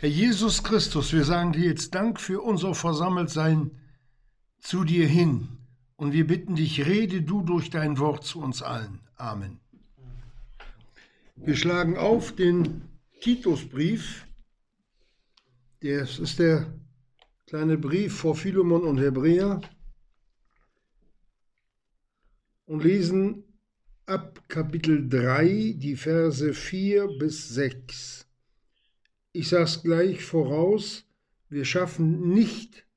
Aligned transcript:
Herr 0.00 0.10
Jesus 0.10 0.62
Christus, 0.62 1.12
wir 1.12 1.24
sagen 1.24 1.50
dir 1.50 1.64
jetzt 1.64 1.92
Dank 1.92 2.20
für 2.20 2.40
unser 2.40 2.72
Versammeltsein 2.72 3.72
zu 4.60 4.84
dir 4.84 5.08
hin. 5.08 5.48
Und 5.96 6.12
wir 6.12 6.24
bitten 6.24 6.54
dich, 6.54 6.86
rede 6.86 7.22
du 7.22 7.42
durch 7.42 7.68
dein 7.68 7.98
Wort 7.98 8.22
zu 8.22 8.40
uns 8.40 8.62
allen. 8.62 9.00
Amen. 9.16 9.58
Wir 11.34 11.56
schlagen 11.56 11.96
auf 11.96 12.32
den 12.32 12.82
Titusbrief. 13.22 14.24
Das 15.80 16.20
ist 16.20 16.38
der 16.38 16.72
kleine 17.48 17.76
Brief 17.76 18.18
vor 18.18 18.36
Philemon 18.36 18.84
und 18.84 18.98
Hebräer. 18.98 19.60
Und 22.66 22.84
lesen 22.84 23.42
ab 24.06 24.48
Kapitel 24.48 25.08
3 25.08 25.74
die 25.76 25.96
Verse 25.96 26.54
4 26.54 27.18
bis 27.18 27.48
6. 27.48 28.27
Ich 29.38 29.50
sage 29.50 29.62
es 29.66 29.84
gleich 29.84 30.24
voraus, 30.24 31.04
wir 31.48 31.64
schaffen 31.64 32.30
nicht, 32.34 32.88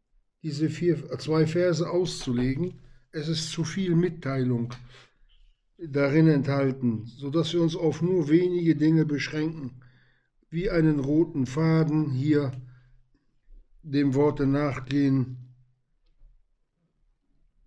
diese 0.42 0.72
vier, 0.72 1.08
zwei 1.20 1.46
Verse 1.46 1.88
auszulegen. 1.88 2.80
Es 3.12 3.28
ist 3.28 3.52
zu 3.52 3.64
viel 3.64 3.94
Mitteilung 3.94 4.74
darin 5.78 6.28
enthalten, 6.28 7.06
sodass 7.06 7.54
wir 7.54 7.62
uns 7.62 7.76
auf 7.76 8.02
nur 8.02 8.28
wenige 8.28 8.76
Dinge 8.76 9.06
beschränken, 9.06 9.84
wie 10.50 10.72
einen 10.72 11.00
roten 11.00 11.46
Faden 11.46 12.10
hier 12.10 12.52
dem 13.84 14.16
Worte 14.16 14.48
nachgehen. 14.48 15.38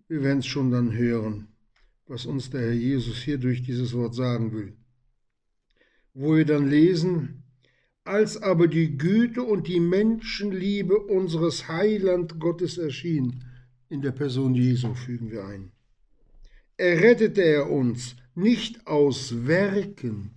Wir 0.09 0.21
werden 0.21 0.39
es 0.39 0.47
schon 0.47 0.71
dann 0.71 0.91
hören, 0.91 1.47
was 2.07 2.25
uns 2.25 2.49
der 2.49 2.59
Herr 2.59 2.73
Jesus 2.73 3.19
hier 3.19 3.37
durch 3.37 3.63
dieses 3.63 3.93
Wort 3.93 4.15
sagen 4.15 4.51
will. 4.51 4.75
Wo 6.13 6.35
wir 6.35 6.45
dann 6.45 6.69
lesen, 6.69 7.44
als 8.05 8.41
aber 8.41 8.67
die 8.67 8.97
Güte 8.97 9.41
und 9.41 9.67
die 9.67 9.79
Menschenliebe 9.79 10.97
unseres 10.97 11.67
Heiland 11.67 12.39
Gottes 12.39 12.77
erschien, 12.77 13.43
in 13.89 14.01
der 14.01 14.11
Person 14.11 14.53
Jesu 14.53 14.93
fügen 14.93 15.31
wir 15.31 15.45
ein. 15.45 15.71
Errettete 16.77 17.41
er 17.41 17.69
uns 17.69 18.15
nicht 18.35 18.85
aus 18.85 19.47
Werken, 19.47 20.31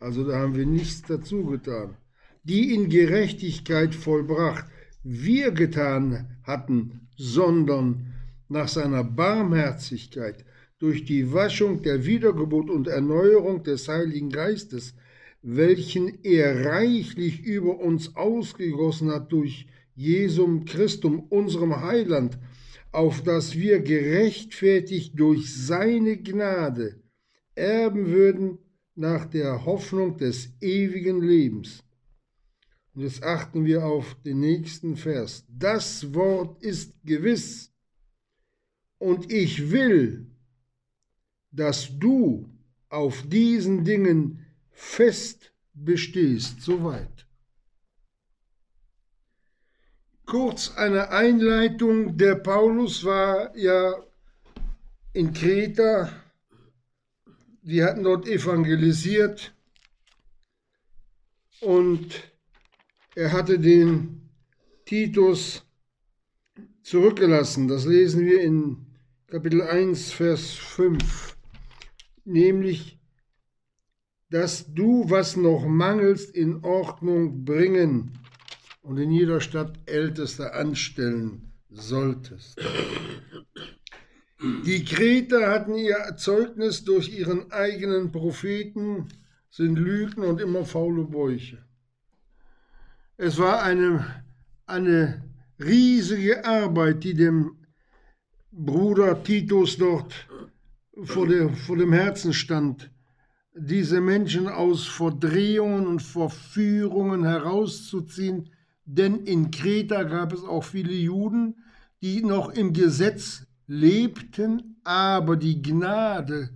also 0.00 0.26
da 0.26 0.38
haben 0.38 0.56
wir 0.56 0.66
nichts 0.66 1.02
dazu 1.02 1.44
getan, 1.44 1.96
die 2.44 2.74
in 2.74 2.88
Gerechtigkeit 2.88 3.94
vollbracht, 3.94 4.64
wir 5.02 5.50
getan 5.50 6.38
hatten, 6.44 7.08
sondern 7.16 8.14
nach 8.48 8.68
seiner 8.68 9.04
Barmherzigkeit 9.04 10.44
durch 10.78 11.04
die 11.04 11.32
Waschung 11.32 11.82
der 11.82 12.06
Wiedergeburt 12.06 12.70
und 12.70 12.88
Erneuerung 12.88 13.64
des 13.64 13.88
Heiligen 13.88 14.30
Geistes, 14.30 14.94
welchen 15.42 16.22
er 16.24 16.64
reichlich 16.64 17.40
über 17.42 17.78
uns 17.78 18.16
ausgegossen 18.16 19.10
hat 19.10 19.32
durch 19.32 19.66
Jesum 19.94 20.64
Christum, 20.64 21.20
unserem 21.28 21.80
Heiland, 21.80 22.38
auf 22.92 23.22
dass 23.22 23.54
wir 23.54 23.80
gerechtfertigt 23.80 25.18
durch 25.18 25.54
seine 25.54 26.16
Gnade 26.16 27.02
erben 27.54 28.06
würden 28.08 28.58
nach 28.94 29.26
der 29.26 29.64
Hoffnung 29.64 30.16
des 30.16 30.50
ewigen 30.60 31.22
Lebens. 31.22 31.82
Und 32.94 33.02
jetzt 33.02 33.22
achten 33.22 33.66
wir 33.66 33.84
auf 33.84 34.16
den 34.24 34.40
nächsten 34.40 34.96
Vers. 34.96 35.44
Das 35.48 36.14
Wort 36.14 36.62
ist 36.62 36.94
gewiss 37.04 37.70
und 38.98 39.30
ich 39.30 39.70
will, 39.70 40.30
dass 41.50 41.98
du 41.98 42.48
auf 42.88 43.22
diesen 43.28 43.84
Dingen 43.84 44.45
fest 44.76 45.52
bestehst. 45.72 46.60
Soweit. 46.60 47.26
Kurz 50.26 50.76
eine 50.76 51.08
Einleitung. 51.10 52.16
Der 52.18 52.34
Paulus 52.34 53.04
war 53.04 53.56
ja 53.56 53.94
in 55.14 55.32
Kreta. 55.32 56.12
Die 57.62 57.82
hatten 57.82 58.04
dort 58.04 58.28
evangelisiert. 58.28 59.54
Und 61.60 62.30
er 63.14 63.32
hatte 63.32 63.58
den 63.58 64.28
Titus 64.84 65.64
zurückgelassen. 66.82 67.66
Das 67.66 67.86
lesen 67.86 68.26
wir 68.26 68.42
in 68.42 68.86
Kapitel 69.26 69.62
1, 69.62 70.12
Vers 70.12 70.50
5. 70.50 71.36
Nämlich 72.24 72.95
dass 74.30 74.72
du, 74.74 75.08
was 75.08 75.36
noch 75.36 75.66
mangelst, 75.66 76.34
in 76.34 76.64
Ordnung 76.64 77.44
bringen 77.44 78.18
und 78.82 78.98
in 78.98 79.10
jeder 79.10 79.40
Stadt 79.40 79.78
Älteste 79.86 80.54
anstellen 80.54 81.52
solltest. 81.70 82.60
Die 84.64 84.84
Kreter 84.84 85.50
hatten 85.50 85.74
ihr 85.74 86.16
Zeugnis 86.16 86.84
durch 86.84 87.16
ihren 87.16 87.50
eigenen 87.52 88.12
Propheten, 88.12 89.08
sind 89.50 89.78
Lügen 89.78 90.22
und 90.22 90.40
immer 90.40 90.64
faule 90.64 91.04
Bäuche. 91.04 91.64
Es 93.16 93.38
war 93.38 93.62
eine, 93.62 94.24
eine 94.66 95.24
riesige 95.58 96.44
Arbeit, 96.44 97.02
die 97.04 97.14
dem 97.14 97.56
Bruder 98.52 99.22
Titus 99.22 99.78
dort 99.78 100.26
vor, 101.04 101.26
der, 101.26 101.50
vor 101.50 101.76
dem 101.76 101.92
Herzen 101.92 102.32
stand 102.32 102.90
diese 103.58 104.00
Menschen 104.00 104.48
aus 104.48 104.86
Verdrehungen 104.86 105.86
und 105.86 106.02
Verführungen 106.02 107.24
herauszuziehen, 107.24 108.50
denn 108.84 109.24
in 109.24 109.50
Kreta 109.50 110.02
gab 110.02 110.32
es 110.32 110.44
auch 110.44 110.64
viele 110.64 110.92
Juden, 110.92 111.56
die 112.02 112.22
noch 112.22 112.50
im 112.50 112.72
Gesetz 112.72 113.46
lebten, 113.66 114.76
aber 114.84 115.36
die 115.36 115.62
Gnade, 115.62 116.50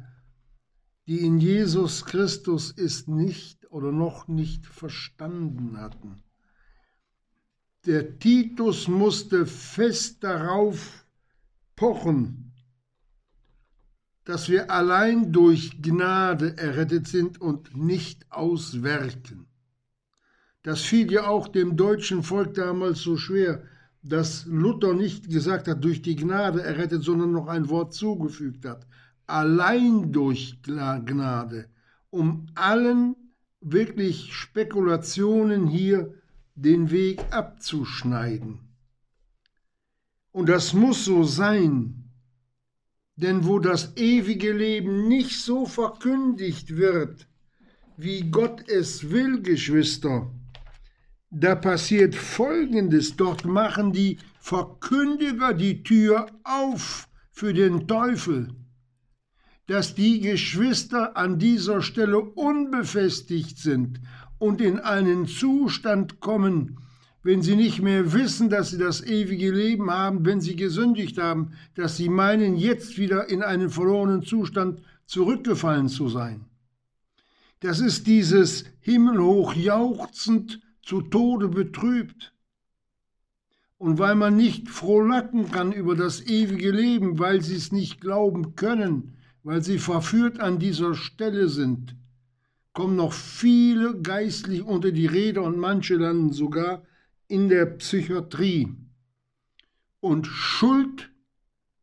die 1.07 1.21
in 1.21 1.41
Jesus 1.41 2.05
Christus 2.05 2.71
ist, 2.71 3.09
nicht 3.09 3.71
oder 3.71 3.93
noch 3.93 4.29
nicht 4.29 4.67
verstanden 4.67 5.79
hatten. 5.79 6.23
Der 7.87 8.19
Titus 8.19 8.89
musste 8.89 9.47
fest 9.47 10.23
darauf 10.23 11.07
pochen, 11.77 12.50
dass 14.25 14.49
wir 14.49 14.71
allein 14.71 15.33
durch 15.33 15.83
Gnade 15.83 16.57
errettet 16.57 17.09
sind 17.09 17.41
und 17.41 17.77
nicht 17.77 18.31
aus 18.31 18.83
Werken. 18.83 19.47
Das 20.63 20.83
fiel 20.83 21.11
ja 21.11 21.27
auch 21.27 21.49
dem 21.49 21.77
deutschen 21.77 22.23
Volk 22.23 22.55
damals 22.55 23.01
so 23.01 23.17
schwer, 23.17 23.63
dass 24.03 24.45
Luther 24.47 24.95
nicht 24.95 25.31
gesagt 25.31 25.69
hat, 25.69 25.83
durch 25.85 26.03
die 26.03 26.17
Gnade 26.17 26.63
errettet, 26.63 27.03
sondern 27.03 27.33
noch 27.33 27.49
ein 27.49 27.69
Wort 27.69 27.95
zugefügt 27.95 28.65
hat. 28.65 28.87
Allein 29.27 30.13
durch 30.13 30.61
Gnade, 30.63 31.67
um 32.11 32.47
allen 32.55 33.17
wirklich 33.61 34.35
Spekulationen 34.35 35.67
hier 35.67 36.15
den 36.55 36.91
Weg 36.91 37.23
abzuschneiden. 37.31 38.61
Und 40.33 40.49
das 40.49 40.73
muss 40.75 41.05
so 41.05 41.25
sein, 41.25 42.00
denn 43.23 43.45
wo 43.47 43.59
das 43.59 43.97
ewige 43.97 44.53
Leben 44.53 45.09
nicht 45.09 45.41
so 45.41 45.67
verkündigt 45.67 46.77
wird, 46.77 47.29
wie 47.99 48.31
Gott 48.31 48.67
es 48.69 49.11
will, 49.11 49.43
Geschwister, 49.43 50.31
da 51.31 51.55
passiert 51.55 52.15
Folgendes. 52.15 53.17
Dort 53.17 53.45
machen 53.45 53.93
die 53.93 54.19
Verkündiger 54.41 55.53
die 55.53 55.83
Tür 55.83 56.27
auf 56.45 57.09
für 57.31 57.53
den 57.53 57.87
Teufel, 57.87 58.49
dass 59.67 59.95
die 59.95 60.21
Geschwister 60.21 61.17
an 61.17 61.39
dieser 61.39 61.83
Stelle 61.83 62.19
unbefestigt 62.19 63.59
sind 63.59 64.01
und 64.39 64.63
in 64.63 64.81
einen 64.81 65.27
Zustand 65.27 66.21
kommen, 66.21 66.79
wenn 67.23 67.43
sie 67.43 67.57
nicht 67.57 67.83
mehr 67.83 68.13
wissen, 68.13 68.49
dass 68.49 68.71
sie 68.71 68.79
das 68.79 69.05
ewige 69.05 69.51
Leben 69.51 69.91
haben, 69.91 70.25
wenn 70.25 70.41
sie 70.41 70.57
gesündigt 70.57 71.19
haben, 71.19 71.53
dass 71.75 71.97
sie 71.97 72.09
meinen, 72.09 72.57
jetzt 72.57 72.97
wieder 72.99 73.29
in 73.29 73.43
einen 73.43 73.69
verlorenen 73.69 74.23
Zustand 74.23 74.81
zurückgefallen 75.07 75.89
zu 75.89 76.09
sein. 76.09 76.47
Das 77.61 77.81
ist 77.81 78.07
dieses 78.07 78.65
himmelhoch 78.81 79.55
jauchzend, 79.55 80.61
zu 80.83 81.03
Tode 81.03 81.49
betrübt. 81.49 82.33
Und 83.77 83.99
weil 83.99 84.15
man 84.15 84.37
nicht 84.37 84.69
frohlacken 84.69 85.51
kann 85.51 85.73
über 85.73 85.95
das 85.95 86.27
ewige 86.27 86.71
Leben, 86.71 87.19
weil 87.19 87.43
sie 87.43 87.57
es 87.57 87.71
nicht 87.71 88.01
glauben 88.01 88.57
können, 88.57 89.17
weil 89.43 89.63
sie 89.63 89.79
verführt 89.79 90.41
an 90.41 90.59
dieser 90.59 90.95
Stelle 90.95 91.49
sind, 91.49 91.95
kommen 92.73 92.97
noch 92.97 93.13
viele 93.13 94.01
geistlich 94.01 94.63
unter 94.63 94.91
die 94.91 95.07
Rede 95.07 95.43
und 95.43 95.59
manche 95.59 95.97
landen 95.97 96.33
sogar 96.33 96.83
in 97.31 97.49
der 97.49 97.67
Psychiatrie. 97.67 98.69
Und 100.01 100.27
Schuld 100.27 101.11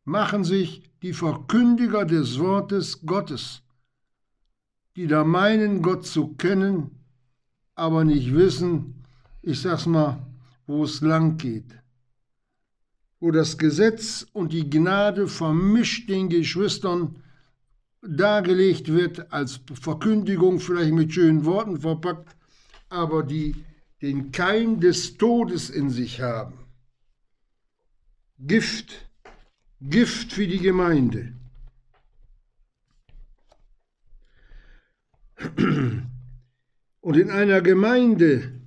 machen 0.04 0.44
sich 0.44 0.82
die 1.02 1.14
Verkündiger 1.14 2.04
des 2.04 2.38
Wortes 2.38 3.00
Gottes, 3.06 3.62
die 4.94 5.06
da 5.06 5.24
meinen, 5.24 5.80
Gott 5.80 6.04
zu 6.06 6.34
kennen, 6.34 6.90
aber 7.74 8.04
nicht 8.04 8.34
wissen, 8.34 9.04
ich 9.40 9.62
sag's 9.62 9.86
mal, 9.86 10.26
wo 10.66 10.84
es 10.84 11.00
lang 11.00 11.38
geht. 11.38 11.78
Wo 13.20 13.30
das 13.30 13.56
Gesetz 13.56 14.26
und 14.32 14.52
die 14.52 14.68
Gnade 14.68 15.28
vermischt 15.28 16.10
den 16.10 16.28
Geschwistern 16.28 17.22
dargelegt 18.02 18.92
wird, 18.92 19.32
als 19.32 19.60
Verkündigung, 19.80 20.60
vielleicht 20.60 20.92
mit 20.92 21.12
schönen 21.12 21.44
Worten 21.44 21.80
verpackt, 21.80 22.36
aber 22.90 23.22
die 23.22 23.54
den 24.02 24.30
Keim 24.32 24.80
des 24.80 25.16
Todes 25.16 25.70
in 25.70 25.90
sich 25.90 26.20
haben. 26.20 26.58
Gift, 28.38 29.08
Gift 29.80 30.32
für 30.32 30.46
die 30.46 30.60
Gemeinde. 30.60 31.34
Und 37.00 37.16
in 37.16 37.30
einer 37.30 37.60
Gemeinde, 37.60 38.60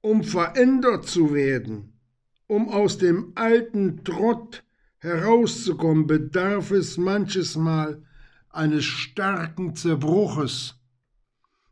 um 0.00 0.22
verändert 0.22 1.06
zu 1.06 1.34
werden, 1.34 2.00
um 2.46 2.68
aus 2.68 2.98
dem 2.98 3.32
alten 3.34 4.04
Trott 4.04 4.64
herauszukommen, 4.98 6.06
bedarf 6.06 6.70
es 6.70 6.96
manches 6.96 7.56
Mal 7.56 8.02
eines 8.48 8.84
starken 8.84 9.74
Zerbruches, 9.76 10.76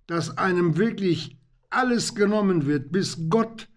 dass 0.06 0.37
einem 0.39 0.77
wirklich 0.77 1.38
alles 1.70 2.15
genommen 2.15 2.67
wird, 2.67 2.93
bis 2.93 3.29
Gott 3.29 3.69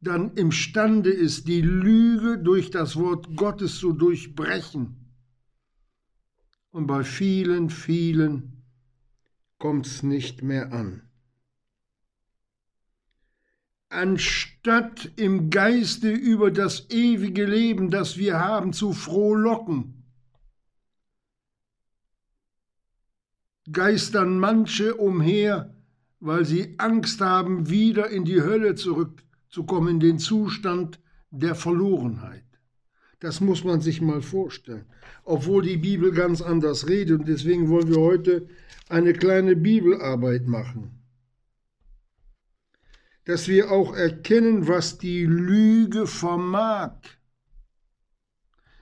dann 0.00 0.34
imstande 0.34 1.10
ist, 1.10 1.48
die 1.48 1.60
Lüge 1.60 2.38
durch 2.38 2.70
das 2.70 2.96
Wort 2.96 3.36
Gottes 3.36 3.78
zu 3.78 3.92
durchbrechen. 3.92 5.12
Und 6.70 6.86
bei 6.86 7.04
vielen, 7.04 7.70
vielen 7.70 8.64
kommt 9.58 9.86
es 9.86 10.02
nicht 10.02 10.42
mehr 10.42 10.72
an. 10.72 11.02
Anstatt 13.88 15.12
im 15.16 15.48
Geiste 15.48 16.10
über 16.10 16.50
das 16.50 16.90
ewige 16.90 17.46
Leben, 17.46 17.90
das 17.90 18.18
wir 18.18 18.38
haben, 18.38 18.72
zu 18.72 18.92
frohlocken, 18.92 20.04
geistern 23.72 24.38
manche 24.38 24.96
umher, 24.96 25.75
weil 26.26 26.44
sie 26.44 26.74
Angst 26.78 27.20
haben, 27.20 27.70
wieder 27.70 28.10
in 28.10 28.24
die 28.24 28.42
Hölle 28.42 28.74
zurückzukommen, 28.74 29.88
in 29.88 30.00
den 30.00 30.18
Zustand 30.18 30.98
der 31.30 31.54
Verlorenheit. 31.54 32.42
Das 33.20 33.40
muss 33.40 33.62
man 33.62 33.80
sich 33.80 34.00
mal 34.00 34.20
vorstellen, 34.20 34.86
obwohl 35.22 35.62
die 35.62 35.76
Bibel 35.76 36.10
ganz 36.12 36.42
anders 36.42 36.88
redet 36.88 37.20
und 37.20 37.28
deswegen 37.28 37.68
wollen 37.68 37.88
wir 37.88 38.00
heute 38.00 38.48
eine 38.88 39.12
kleine 39.12 39.54
Bibelarbeit 39.54 40.48
machen. 40.48 41.00
Dass 43.24 43.46
wir 43.46 43.70
auch 43.70 43.94
erkennen, 43.94 44.66
was 44.66 44.98
die 44.98 45.24
Lüge 45.24 46.08
vermag. 46.08 46.96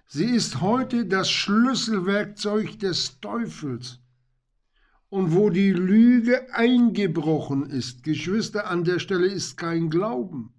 Sie 0.06 0.31
ist 0.31 0.62
heute 0.62 1.06
das 1.06 1.31
Schlüsselwerkzeug 1.31 2.79
des 2.79 3.20
Teufels. 3.20 4.04
Und 5.14 5.32
wo 5.32 5.49
die 5.49 5.70
Lüge 5.70 6.52
eingebrochen 6.52 7.70
ist, 7.70 8.02
Geschwister, 8.02 8.66
an 8.66 8.82
der 8.82 8.99
Stelle 8.99 9.28
ist 9.28 9.56
kein 9.56 9.88
Glauben. 9.88 10.52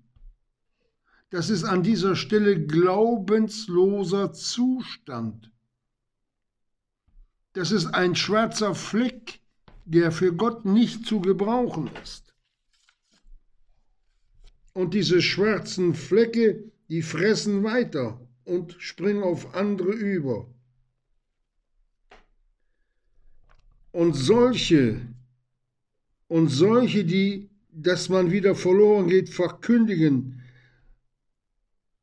Das 1.30 1.50
ist 1.50 1.66
an 1.66 1.84
dieser 1.84 2.16
Stelle 2.16 2.66
glaubensloser 2.66 4.32
Zustand. 4.32 5.52
Das 7.52 7.72
ist 7.74 7.88
ein 7.88 8.16
schwarzer 8.16 8.76
Fleck, 8.76 9.42
der 9.84 10.14
für 10.14 10.34
Gott 10.34 10.64
nicht 10.64 11.06
zu 11.06 11.20
gebrauchen 11.20 11.90
ist. 12.02 12.34
Und 14.72 14.94
diese 14.94 15.22
schwarzen 15.22 15.94
Flecke, 15.94 16.72
die 16.88 17.02
fressen 17.02 17.66
weiter 17.66 18.26
und 18.46 18.78
springen 18.80 19.22
auf 19.22 19.54
andere 19.54 19.92
über. 19.92 20.48
Und 23.96 24.12
solche, 24.12 25.08
und 26.28 26.50
solche, 26.50 27.06
die, 27.06 27.50
dass 27.72 28.10
man 28.10 28.30
wieder 28.30 28.54
verloren 28.54 29.08
geht, 29.08 29.30
verkündigen, 29.30 30.44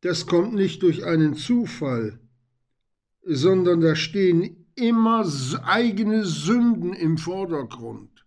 das 0.00 0.24
kommt 0.24 0.54
nicht 0.54 0.82
durch 0.82 1.04
einen 1.04 1.34
Zufall, 1.34 2.18
sondern 3.24 3.82
da 3.82 3.94
stehen 3.94 4.64
immer 4.74 5.30
eigene 5.64 6.24
Sünden 6.24 6.94
im 6.94 7.18
Vordergrund. 7.18 8.24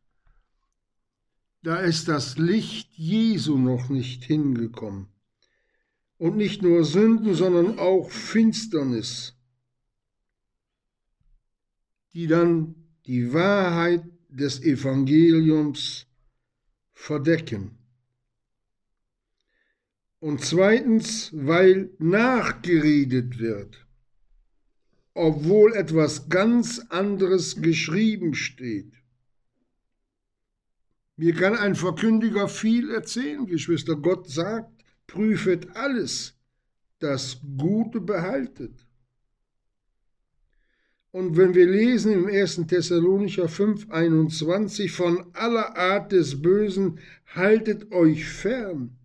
Da 1.64 1.78
ist 1.78 2.08
das 2.08 2.38
Licht 2.38 2.94
Jesu 2.94 3.58
noch 3.58 3.90
nicht 3.90 4.26
hingekommen. 4.26 5.08
Und 6.20 6.38
nicht 6.38 6.62
nur 6.62 6.86
Sünden, 6.86 7.34
sondern 7.34 7.80
auch 7.80 8.12
Finsternis, 8.12 9.36
die 12.14 12.28
dann 12.28 12.85
die 13.08 13.34
Wahrheit 13.34 14.04
des 14.30 14.62
Evangeliums 14.62 16.08
verdecken. 16.94 17.78
Und 20.20 20.42
zweitens, 20.44 21.30
weil 21.34 21.92
nachgeredet 22.00 23.38
wird, 23.38 23.86
obwohl 25.14 25.74
etwas 25.74 26.30
ganz 26.30 26.80
anderes 26.90 27.62
geschrieben 27.62 28.34
steht. 28.34 28.92
Mir 31.16 31.34
kann 31.34 31.56
ein 31.56 31.76
Verkündiger 31.76 32.50
viel 32.50 32.92
erzählen, 32.92 33.46
Geschwister. 33.46 33.96
Gott 33.96 34.30
sagt, 34.30 34.84
prüfet 35.08 35.76
alles, 35.76 36.38
das 37.00 37.40
Gute 37.58 38.02
behaltet. 38.02 38.85
Und 41.16 41.38
wenn 41.38 41.54
wir 41.54 41.66
lesen 41.66 42.12
im 42.12 42.28
1. 42.28 42.68
Thessalonicher 42.68 43.48
5, 43.48 43.90
21, 43.90 44.92
von 44.92 45.26
aller 45.34 45.78
Art 45.78 46.12
des 46.12 46.42
Bösen 46.42 47.00
haltet 47.34 47.92
euch 47.92 48.26
fern 48.26 48.98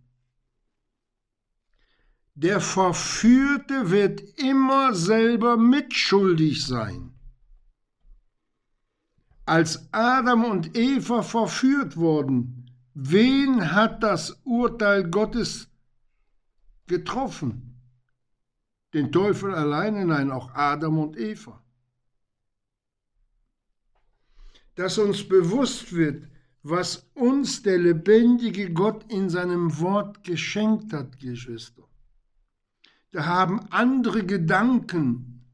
der 2.40 2.60
Verführte 2.60 3.90
wird 3.90 4.22
immer 4.38 4.94
selber 4.94 5.58
mitschuldig 5.58 6.64
sein. 6.66 7.12
Als 9.44 9.92
Adam 9.92 10.44
und 10.44 10.74
Eva 10.74 11.20
verführt 11.20 11.98
wurden, 11.98 12.70
wen 12.94 13.72
hat 13.72 14.02
das 14.02 14.40
Urteil 14.44 15.10
Gottes 15.10 15.68
getroffen? 16.86 17.78
Den 18.94 19.12
Teufel 19.12 19.54
alleine? 19.54 20.06
Nein, 20.06 20.30
auch 20.30 20.54
Adam 20.54 20.98
und 20.98 21.18
Eva. 21.18 21.59
Dass 24.80 24.96
uns 24.96 25.28
bewusst 25.28 25.92
wird, 25.92 26.26
was 26.62 27.10
uns 27.14 27.62
der 27.62 27.78
lebendige 27.78 28.72
Gott 28.72 29.12
in 29.12 29.28
seinem 29.28 29.78
Wort 29.80 30.24
geschenkt 30.24 30.92
hat, 30.92 31.18
Geschwister 31.18 31.84
da 33.12 33.26
haben 33.26 33.60
andere 33.70 34.24
Gedanken 34.24 35.44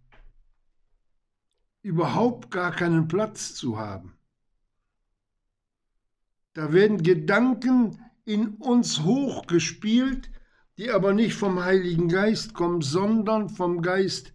überhaupt 1.83 2.50
gar 2.50 2.73
keinen 2.73 3.09
Platz 3.09 3.54
zu 3.54 3.78
haben. 3.78 4.14
Da 6.52 6.73
werden 6.73 7.02
Gedanken 7.02 7.99
in 8.25 8.56
uns 8.56 9.04
hochgespielt, 9.04 10.30
die 10.78 10.90
aber 10.90 11.14
nicht 11.14 11.35
vom 11.35 11.62
Heiligen 11.62 12.09
Geist 12.09 12.54
kommen, 12.54 12.83
sondern 12.83 13.49
vom 13.49 13.83
Geist 13.83 14.35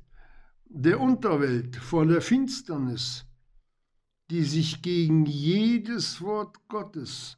der 0.65 0.99
Unterwelt, 0.99 1.75
von 1.75 2.07
der 2.07 2.21
Finsternis, 2.21 3.25
die 4.31 4.43
sich 4.43 4.81
gegen 4.81 5.25
jedes 5.25 6.21
Wort 6.21 6.55
Gottes, 6.69 7.37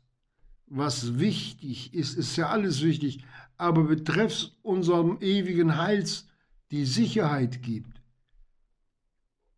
was 0.67 1.17
wichtig 1.17 1.93
ist, 1.95 2.15
ist 2.15 2.35
ja 2.35 2.49
alles 2.49 2.83
wichtig, 2.83 3.23
aber 3.57 3.83
betreffs 3.83 4.55
unserem 4.61 5.17
ewigen 5.19 5.77
Heils 5.77 6.27
die 6.69 6.85
Sicherheit 6.85 7.63
gibt. 7.63 7.99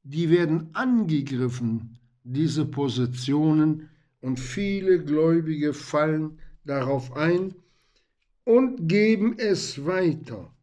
Die 0.03 0.29
werden 0.29 0.69
angegriffen, 0.73 1.99
diese 2.23 2.65
Positionen, 2.65 3.89
und 4.21 4.39
viele 4.39 5.03
Gläubige 5.03 5.73
fallen 5.73 6.39
darauf 6.63 7.15
ein 7.17 7.53
und 8.45 8.87
geben 8.87 9.37
es 9.37 9.85
weiter. 9.85 10.54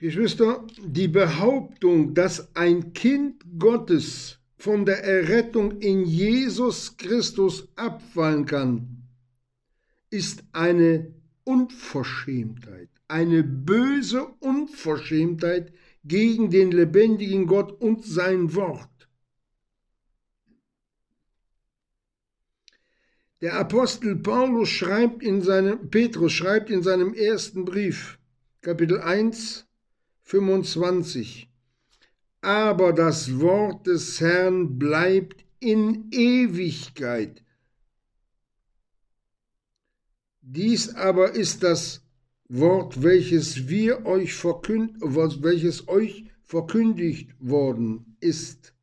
Geschwister, 0.00 0.64
die 0.84 1.08
Behauptung, 1.08 2.14
dass 2.14 2.54
ein 2.54 2.92
Kind 2.92 3.44
Gottes 3.58 4.38
von 4.56 4.84
der 4.86 5.02
Errettung 5.02 5.80
in 5.80 6.04
Jesus 6.04 6.96
Christus 6.96 7.68
abfallen 7.74 8.46
kann, 8.46 9.02
ist 10.10 10.44
eine 10.52 11.12
Unverschämtheit, 11.44 12.88
eine 13.08 13.42
böse 13.42 14.26
Unverschämtheit 14.40 15.72
gegen 16.04 16.50
den 16.50 16.70
lebendigen 16.70 17.46
Gott 17.46 17.72
und 17.80 18.04
sein 18.04 18.54
Wort. 18.54 18.88
Der 23.40 23.54
Apostel 23.54 24.16
Paulus 24.16 24.68
schreibt 24.68 25.22
in 25.22 25.42
seinem, 25.42 25.90
Petrus 25.90 26.32
schreibt 26.32 26.70
in 26.70 26.82
seinem 26.82 27.14
ersten 27.14 27.64
Brief, 27.64 28.18
Kapitel 28.62 29.00
1, 29.00 29.67
25, 30.28 31.50
aber 32.42 32.92
das 32.92 33.40
Wort 33.40 33.86
des 33.86 34.20
Herrn 34.20 34.78
bleibt 34.78 35.42
in 35.58 36.10
Ewigkeit. 36.10 37.42
Dies 40.42 40.94
aber 40.94 41.32
ist 41.32 41.62
das 41.62 42.02
Wort, 42.50 43.02
welches 43.02 43.68
wir 43.68 44.04
euch 44.04 44.34
verkünd, 44.34 44.98
welches 45.00 45.88
euch 45.88 46.26
verkündigt 46.42 47.34
worden 47.40 48.14
ist. 48.20 48.74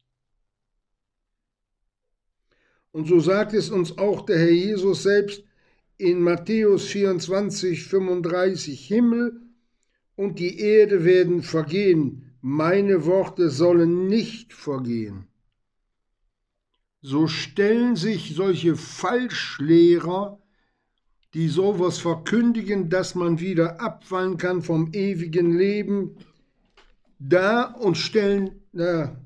Und 2.91 3.07
so 3.07 3.19
sagt 3.19 3.53
es 3.53 3.69
uns 3.69 3.99
auch 3.99 4.25
der 4.25 4.39
Herr 4.39 4.51
Jesus 4.51 5.03
selbst 5.03 5.43
in 5.97 6.21
Matthäus 6.21 6.87
24, 6.87 7.83
35, 7.83 8.87
Himmel 8.87 9.44
und 10.15 10.39
die 10.39 10.60
Erde 10.60 11.03
werden 11.03 11.41
vergehen, 11.41 12.34
meine 12.41 13.05
Worte 13.05 13.50
sollen 13.50 14.07
nicht 14.07 14.53
vergehen. 14.53 15.27
So 17.01 17.27
stellen 17.27 17.95
sich 17.95 18.34
solche 18.36 18.75
Falschlehrer, 18.75 20.39
die 21.34 21.50
sowas 21.50 21.98
verkündigen, 21.98 22.89
dass 22.89 23.13
man 23.13 23.39
wieder 23.39 23.81
abfallen 23.81 24.38
kann 24.38 24.62
vom 24.62 24.91
ewigen 24.93 25.57
Leben, 25.57 26.17
da 27.19 27.63
und 27.63 27.98
stellen, 27.98 28.51
na, 28.72 29.19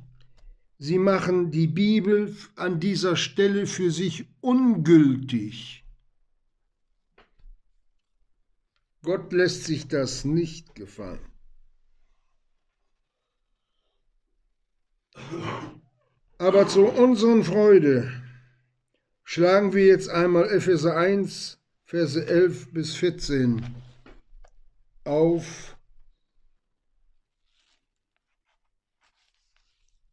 Sie 0.82 0.98
machen 0.98 1.52
die 1.52 1.68
Bibel 1.68 2.34
an 2.56 2.80
dieser 2.80 3.18
Stelle 3.18 3.66
für 3.66 3.92
sich 3.92 4.26
ungültig. 4.40 5.84
Gott 9.02 9.32
lässt 9.32 9.64
sich 9.64 9.88
das 9.88 10.26
nicht 10.26 10.76
gefallen. 10.76 11.26
Aber 16.38 16.68
zu 16.68 16.86
unseren 16.86 17.44
Freude 17.44 18.12
schlagen 19.24 19.74
wir 19.74 19.86
jetzt 19.86 20.10
einmal 20.10 20.50
Epheser 20.50 20.96
1, 20.96 21.60
Verse 21.86 22.26
11 22.26 22.72
bis 22.72 22.96
14 22.96 23.66
auf 25.04 25.78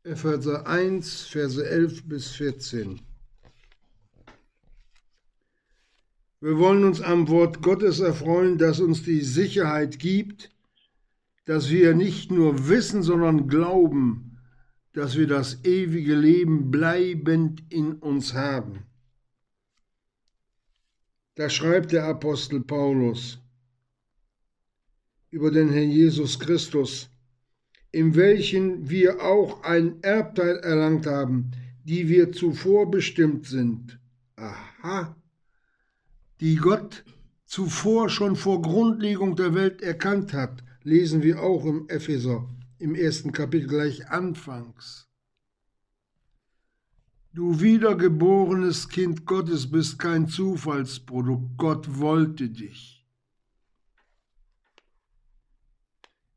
Epheser 0.02 0.66
1, 0.66 1.26
Verse 1.26 1.68
11 1.68 2.08
bis 2.08 2.30
14. 2.32 3.05
Wir 6.40 6.58
wollen 6.58 6.84
uns 6.84 7.00
am 7.00 7.28
Wort 7.28 7.62
Gottes 7.62 8.00
erfreuen, 8.00 8.58
das 8.58 8.80
uns 8.80 9.02
die 9.02 9.22
Sicherheit 9.22 9.98
gibt, 9.98 10.50
dass 11.46 11.70
wir 11.70 11.94
nicht 11.94 12.30
nur 12.30 12.68
wissen, 12.68 13.02
sondern 13.02 13.48
glauben, 13.48 14.38
dass 14.92 15.16
wir 15.16 15.26
das 15.26 15.64
ewige 15.64 16.14
Leben 16.14 16.70
bleibend 16.70 17.62
in 17.70 17.94
uns 17.94 18.34
haben. 18.34 18.84
Da 21.36 21.48
schreibt 21.48 21.92
der 21.92 22.04
Apostel 22.04 22.60
Paulus 22.60 23.38
über 25.30 25.50
den 25.50 25.70
Herrn 25.70 25.90
Jesus 25.90 26.38
Christus, 26.38 27.10
in 27.92 28.14
welchen 28.14 28.88
wir 28.88 29.22
auch 29.22 29.62
ein 29.62 30.02
Erbteil 30.02 30.56
erlangt 30.58 31.06
haben, 31.06 31.50
die 31.84 32.08
wir 32.08 32.32
zuvor 32.32 32.90
bestimmt 32.90 33.46
sind. 33.46 33.98
Aha, 34.36 35.14
die 36.40 36.56
Gott 36.56 37.04
zuvor 37.44 38.08
schon 38.08 38.36
vor 38.36 38.62
Grundlegung 38.62 39.36
der 39.36 39.54
Welt 39.54 39.82
erkannt 39.82 40.32
hat, 40.32 40.62
lesen 40.82 41.22
wir 41.22 41.42
auch 41.42 41.64
im 41.64 41.88
Epheser 41.88 42.48
im 42.78 42.94
ersten 42.94 43.32
Kapitel 43.32 43.68
gleich 43.68 44.08
anfangs. 44.10 45.08
Du 47.32 47.60
wiedergeborenes 47.60 48.88
Kind 48.88 49.26
Gottes 49.26 49.70
bist 49.70 49.98
kein 49.98 50.26
Zufallsprodukt, 50.28 51.56
Gott 51.58 51.98
wollte 51.98 52.48
dich. 52.48 53.04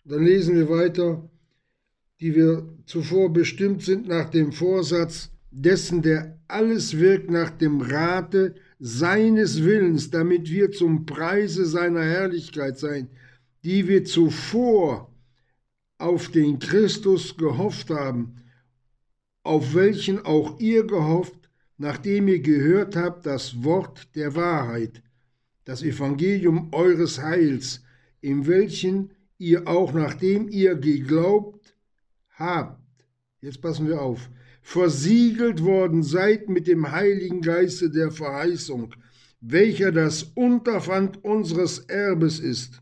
Dann 0.04 0.24
lesen 0.24 0.56
wir 0.56 0.70
weiter, 0.70 1.30
die 2.20 2.36
wir 2.36 2.78
zuvor 2.86 3.32
bestimmt 3.32 3.84
sind 3.84 4.08
nach 4.08 4.30
dem 4.30 4.52
Vorsatz 4.52 5.32
dessen, 5.52 6.02
der 6.02 6.38
alles 6.48 6.98
wirkt 6.98 7.30
nach 7.30 7.52
dem 7.52 7.82
Rate 7.82 8.56
seines 8.80 9.64
Willens, 9.64 10.10
damit 10.10 10.50
wir 10.50 10.72
zum 10.72 11.06
Preise 11.06 11.66
seiner 11.66 12.04
Herrlichkeit 12.04 12.80
sein, 12.80 13.10
die 13.64 13.88
wir 13.88 14.06
zuvor 14.06 15.14
auf 15.98 16.30
den 16.30 16.60
Christus 16.60 17.36
gehofft 17.36 17.90
haben, 17.90 18.38
auf 19.44 19.74
welchen 19.74 20.26
auch 20.26 20.60
ihr 20.60 20.88
gehofft, 20.88 21.50
nachdem 21.78 22.30
ihr 22.30 22.40
gehört 22.40 22.96
habt 22.96 23.26
das 23.26 23.64
Wort 23.64 24.16
der 24.16 24.36
Wahrheit, 24.36 25.04
das 25.66 25.84
Evangelium 25.84 26.70
eures 26.72 27.22
Heils, 27.22 27.84
in 28.22 28.48
welchen 28.48 29.12
ihr 29.38 29.68
auch 29.68 29.94
nachdem 29.94 30.48
ihr 30.48 30.76
geglaubt 30.76 31.76
habt, 32.32 32.80
jetzt 33.42 33.62
passen 33.62 33.88
wir 33.88 34.02
auf, 34.02 34.30
versiegelt 34.70 35.64
worden 35.64 36.04
seid 36.04 36.48
mit 36.48 36.68
dem 36.68 36.92
Heiligen 36.92 37.42
Geiste 37.42 37.90
der 37.90 38.12
Verheißung, 38.12 38.94
welcher 39.42 39.92
das 39.92 40.22
Unterpfand 40.22 41.24
unseres 41.24 41.80
Erbes 41.80 42.40
ist, 42.40 42.80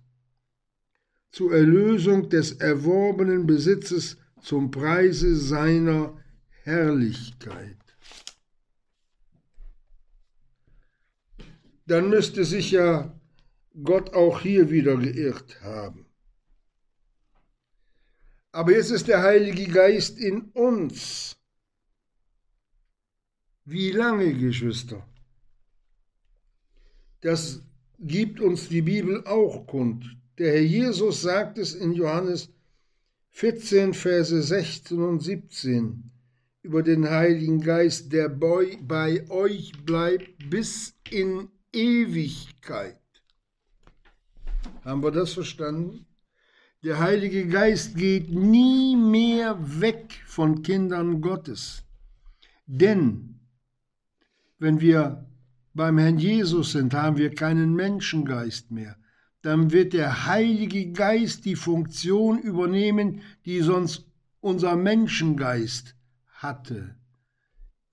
zur 1.32 1.54
Erlösung 1.54 2.28
des 2.28 2.52
erworbenen 2.52 3.48
Besitzes 3.48 4.18
zum 4.42 4.70
Preise 4.70 5.38
seiner 5.38 6.22
Herrlichkeit. 6.64 7.78
Dann 11.86 12.10
müsste 12.10 12.44
sich 12.44 12.72
ja 12.72 13.18
Gott 13.82 14.14
auch 14.14 14.42
hier 14.42 14.70
wieder 14.72 14.98
geirrt 14.98 15.62
haben. 15.62 16.06
Aber 18.52 18.74
jetzt 18.74 18.92
ist 18.92 19.08
der 19.08 19.22
Heilige 19.22 19.72
Geist 19.72 20.20
in 20.20 20.52
uns. 20.52 21.37
Wie 23.70 23.92
lange, 23.92 24.34
Geschwister? 24.34 25.06
Das 27.20 27.62
gibt 28.00 28.40
uns 28.40 28.70
die 28.70 28.82
Bibel 28.82 29.28
auch 29.28 29.68
kund. 29.68 30.06
Der 30.38 30.54
Herr 30.54 30.62
Jesus 30.62 31.22
sagt 31.22 31.58
es 31.58 31.76
in 31.76 31.92
Johannes 31.92 32.50
14, 33.32 33.94
Verse 33.94 34.42
16 34.42 35.02
und 35.02 35.20
17 35.20 36.10
über 36.62 36.82
den 36.82 37.10
Heiligen 37.10 37.60
Geist, 37.60 38.14
der 38.14 38.30
bei 38.30 39.30
euch 39.30 39.74
bleibt 39.84 40.50
bis 40.50 40.96
in 41.10 41.50
Ewigkeit. 41.74 43.02
Haben 44.86 45.04
wir 45.04 45.12
das 45.12 45.34
verstanden? 45.34 46.06
Der 46.86 47.00
Heilige 47.00 47.46
Geist 47.50 47.98
geht 47.98 48.30
nie 48.30 48.96
mehr 48.96 49.60
weg 49.82 50.22
von 50.26 50.64
Kindern 50.64 51.20
Gottes. 51.20 51.84
Denn 52.66 53.37
wenn 54.60 54.82
wir 54.82 55.26
beim 55.74 55.98
Herrn 55.98 56.18
Jesus 56.18 56.72
sind, 56.72 56.94
haben 56.94 57.18
wir 57.18 57.34
keinen 57.34 57.76
Menschengeist 57.76 58.72
mehr. 58.72 58.98
Dann 59.42 59.72
wird 59.72 59.94
der 59.94 60.26
Heilige 60.26 60.92
Geist 60.92 61.46
die 61.46 61.56
Funktion 61.56 62.40
übernehmen, 62.40 63.22
die 63.46 63.62
sonst 63.62 64.06
unser 64.40 64.76
Menschengeist 64.76 65.96
hatte. 66.30 66.96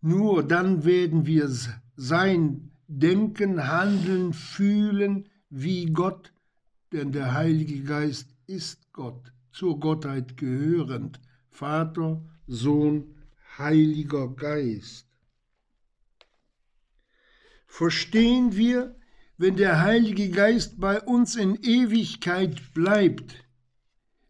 Nur 0.01 0.43
dann 0.43 0.85
werden 0.85 1.27
wir 1.27 1.49
sein 1.97 2.71
Denken, 2.87 3.69
Handeln, 3.69 4.33
Fühlen 4.33 5.29
wie 5.51 5.87
Gott, 5.87 6.33
denn 6.93 7.13
der 7.13 7.35
Heilige 7.35 7.83
Geist 7.83 8.35
ist 8.47 8.93
Gott, 8.93 9.33
zur 9.53 9.81
Gottheit 9.81 10.37
gehörend, 10.37 11.21
Vater, 11.51 12.23
Sohn, 12.47 13.15
Heiliger 13.59 14.29
Geist. 14.29 15.07
Verstehen 17.77 18.55
wir, 18.55 18.95
wenn 19.37 19.57
der 19.57 19.81
Heilige 19.83 20.31
Geist 20.31 20.79
bei 20.79 21.01
uns 21.01 21.35
in 21.35 21.57
Ewigkeit 21.57 22.73
bleibt, 22.73 23.35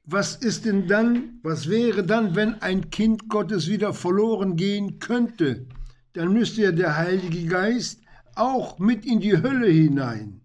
was 0.05 0.37
ist 0.37 0.65
denn 0.65 0.89
dann, 0.89 1.41
was 1.43 1.69
wäre 1.69 2.07
dann, 2.07 2.37
wenn 2.37 2.63
ein 2.63 2.89
Kind 2.89 3.29
Gottes 3.29 3.69
wieder 3.69 3.93
verloren 3.93 4.57
gehen 4.57 4.99
könnte? 4.99 5.67
Dann 6.15 6.33
müsste 6.33 6.63
ja 6.63 6.73
der 6.73 6.97
Heilige 6.97 7.47
Geist 7.47 8.01
auch 8.35 8.79
mit 8.79 9.05
in 9.05 9.21
die 9.21 9.37
Hölle 9.37 9.69
hinein. 9.69 10.41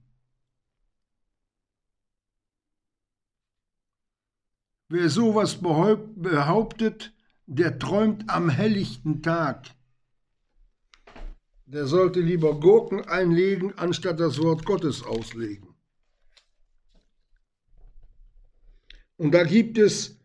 Wer 4.90 5.08
sowas 5.08 5.62
behauptet, 5.62 7.14
der 7.46 7.80
träumt 7.80 8.30
am 8.30 8.50
helllichten 8.50 9.22
Tag. 9.22 9.79
Der 11.72 11.86
sollte 11.86 12.20
lieber 12.20 12.60
Gurken 12.60 13.02
einlegen, 13.02 13.78
anstatt 13.78 14.20
das 14.20 14.42
Wort 14.42 14.66
Gottes 14.66 15.04
auslegen. 15.04 15.68
Und 19.18 19.34
da 19.34 19.44
gibt 19.44 19.78
es 19.78 20.18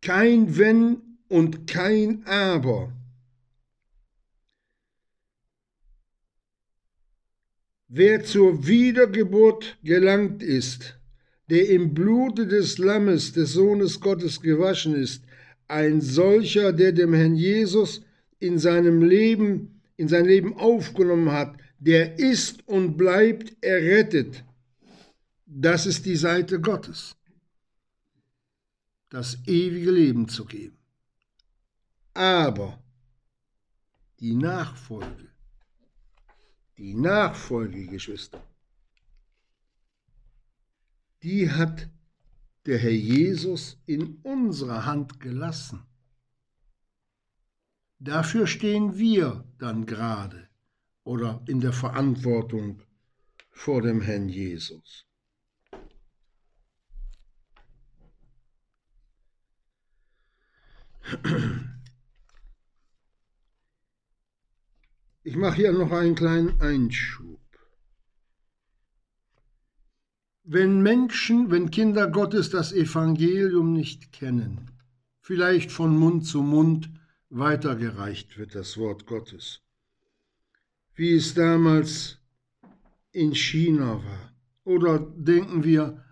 kein 0.00 0.56
Wenn 0.56 1.18
und 1.28 1.66
kein 1.66 2.24
Aber. 2.26 2.92
Wer 7.88 8.24
zur 8.24 8.66
Wiedergeburt 8.66 9.76
gelangt 9.82 10.42
ist, 10.42 10.98
der 11.50 11.68
im 11.68 11.92
Blute 11.92 12.46
des 12.46 12.78
Lammes, 12.78 13.32
des 13.32 13.52
Sohnes 13.52 14.00
Gottes 14.00 14.40
gewaschen 14.40 14.94
ist, 14.94 15.24
ein 15.68 16.00
solcher, 16.00 16.72
der 16.72 16.92
dem 16.92 17.12
Herrn 17.12 17.34
Jesus 17.34 18.02
in 18.38 18.58
seinem 18.58 19.02
Leben, 19.02 19.81
in 20.02 20.08
sein 20.08 20.24
Leben 20.24 20.58
aufgenommen 20.58 21.30
hat, 21.30 21.56
der 21.78 22.18
ist 22.18 22.66
und 22.66 22.96
bleibt 22.96 23.56
errettet. 23.62 24.44
Das 25.46 25.86
ist 25.86 26.04
die 26.06 26.16
Seite 26.16 26.60
Gottes, 26.60 27.14
das 29.10 29.38
ewige 29.46 29.92
Leben 29.92 30.26
zu 30.28 30.44
geben. 30.44 30.76
Aber 32.14 32.82
die 34.18 34.34
Nachfolge, 34.34 35.28
die 36.78 36.94
Nachfolge, 36.94 37.86
Geschwister, 37.86 38.44
die 41.22 41.48
hat 41.48 41.88
der 42.66 42.78
Herr 42.78 42.90
Jesus 42.90 43.78
in 43.86 44.16
unserer 44.24 44.84
Hand 44.84 45.20
gelassen. 45.20 45.86
Dafür 48.04 48.48
stehen 48.48 48.98
wir 48.98 49.44
dann 49.60 49.86
gerade 49.86 50.48
oder 51.04 51.40
in 51.46 51.60
der 51.60 51.72
Verantwortung 51.72 52.82
vor 53.52 53.80
dem 53.80 54.00
Herrn 54.00 54.28
Jesus. 54.28 55.06
Ich 65.22 65.36
mache 65.36 65.54
hier 65.54 65.72
noch 65.72 65.92
einen 65.92 66.16
kleinen 66.16 66.60
Einschub. 66.60 67.38
Wenn 70.42 70.82
Menschen, 70.82 71.52
wenn 71.52 71.70
Kinder 71.70 72.10
Gottes 72.10 72.50
das 72.50 72.72
Evangelium 72.72 73.72
nicht 73.72 74.10
kennen, 74.10 74.72
vielleicht 75.20 75.70
von 75.70 75.96
Mund 75.96 76.26
zu 76.26 76.42
Mund 76.42 76.90
weitergereicht 77.32 78.36
wird 78.36 78.54
das 78.54 78.76
Wort 78.76 79.06
Gottes, 79.06 79.62
wie 80.94 81.14
es 81.14 81.32
damals 81.32 82.18
in 83.10 83.34
China 83.34 84.04
war. 84.04 84.34
Oder 84.64 84.98
denken 84.98 85.64
wir 85.64 86.04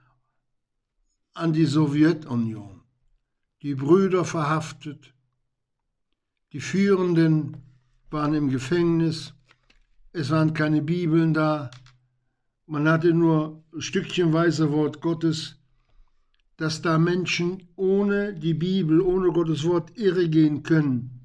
an 1.34 1.52
die 1.52 1.66
Sowjetunion, 1.66 2.82
die 3.62 3.74
Brüder 3.74 4.24
verhaftet, 4.24 5.14
die 6.52 6.60
Führenden 6.60 7.58
waren 8.10 8.34
im 8.34 8.48
Gefängnis, 8.48 9.34
es 10.12 10.30
waren 10.30 10.54
keine 10.54 10.82
Bibeln 10.82 11.34
da, 11.34 11.70
man 12.66 12.88
hatte 12.88 13.12
nur 13.12 13.62
stückchenweise 13.78 14.72
Wort 14.72 15.00
Gottes, 15.02 15.59
dass 16.60 16.82
da 16.82 16.98
Menschen 16.98 17.66
ohne 17.74 18.34
die 18.34 18.52
Bibel, 18.52 19.00
ohne 19.00 19.32
Gottes 19.32 19.64
Wort 19.64 19.96
irregehen 19.96 20.62
können. 20.62 21.22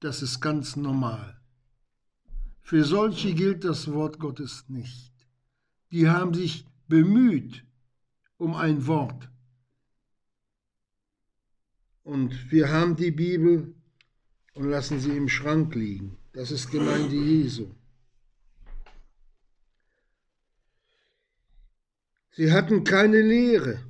Das 0.00 0.20
ist 0.20 0.42
ganz 0.42 0.76
normal. 0.76 1.40
Für 2.60 2.84
solche 2.84 3.32
gilt 3.32 3.64
das 3.64 3.90
Wort 3.90 4.18
Gottes 4.18 4.68
nicht. 4.68 5.14
Die 5.90 6.10
haben 6.10 6.34
sich 6.34 6.66
bemüht 6.86 7.64
um 8.36 8.54
ein 8.54 8.86
Wort. 8.86 9.30
Und 12.02 12.52
wir 12.52 12.68
haben 12.68 12.94
die 12.94 13.12
Bibel 13.12 13.74
und 14.52 14.68
lassen 14.68 15.00
sie 15.00 15.16
im 15.16 15.30
Schrank 15.30 15.74
liegen. 15.74 16.18
Das 16.34 16.50
ist 16.50 16.70
Gemeinde 16.70 17.16
Jesu. 17.16 17.68
Sie 22.32 22.52
hatten 22.52 22.84
keine 22.84 23.22
Lehre. 23.22 23.85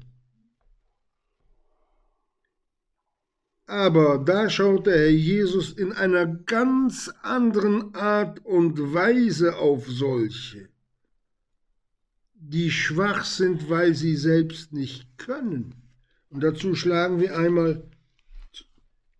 Aber 3.66 4.18
da 4.18 4.48
schaut 4.48 4.86
der 4.86 4.96
Herr 4.96 5.10
Jesus 5.10 5.72
in 5.72 5.92
einer 5.92 6.26
ganz 6.26 7.12
anderen 7.22 7.92
Art 7.96 8.44
und 8.44 8.94
Weise 8.94 9.56
auf 9.56 9.88
solche, 9.88 10.68
die 12.34 12.70
schwach 12.70 13.24
sind, 13.24 13.68
weil 13.68 13.94
sie 13.94 14.14
selbst 14.14 14.72
nicht 14.72 15.18
können. 15.18 15.74
Und 16.30 16.44
dazu 16.44 16.76
schlagen 16.76 17.20
wir 17.20 17.36
einmal 17.36 17.90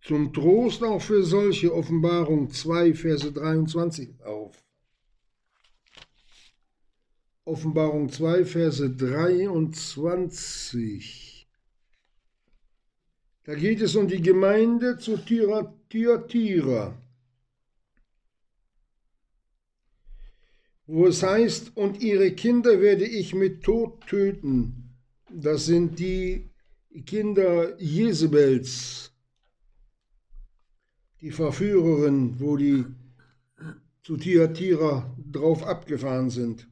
zum 0.01 0.31
Trost 0.31 0.81
auch 0.81 1.01
für 1.01 1.23
solche 1.23 1.73
Offenbarung 1.73 2.49
2, 2.49 2.93
Verse 2.93 3.29
23 3.29 4.23
auf. 4.23 4.55
Offenbarung 7.43 8.09
2, 8.09 8.45
Verse 8.45 8.89
23. 8.89 11.26
Da 13.47 13.55
geht 13.55 13.79
es 13.79 13.95
um 13.95 14.09
die 14.09 14.21
Gemeinde 14.21 14.97
zu 14.97 15.15
Thyatira, 15.15 17.01
wo 20.85 21.07
es 21.07 21.23
heißt, 21.23 21.77
und 21.77 22.01
ihre 22.01 22.31
Kinder 22.33 22.81
werde 22.81 23.05
ich 23.05 23.33
mit 23.33 23.63
Tod 23.63 24.05
töten. 24.05 24.97
Das 25.29 25.65
sind 25.65 25.97
die 25.97 26.49
Kinder 27.05 27.81
Jezebels, 27.81 29.13
die 31.21 31.31
Verführerin, 31.31 32.37
wo 32.41 32.57
die 32.57 32.83
zu 34.03 34.17
Thyatira 34.17 35.15
drauf 35.31 35.63
abgefahren 35.63 36.29
sind. 36.29 36.67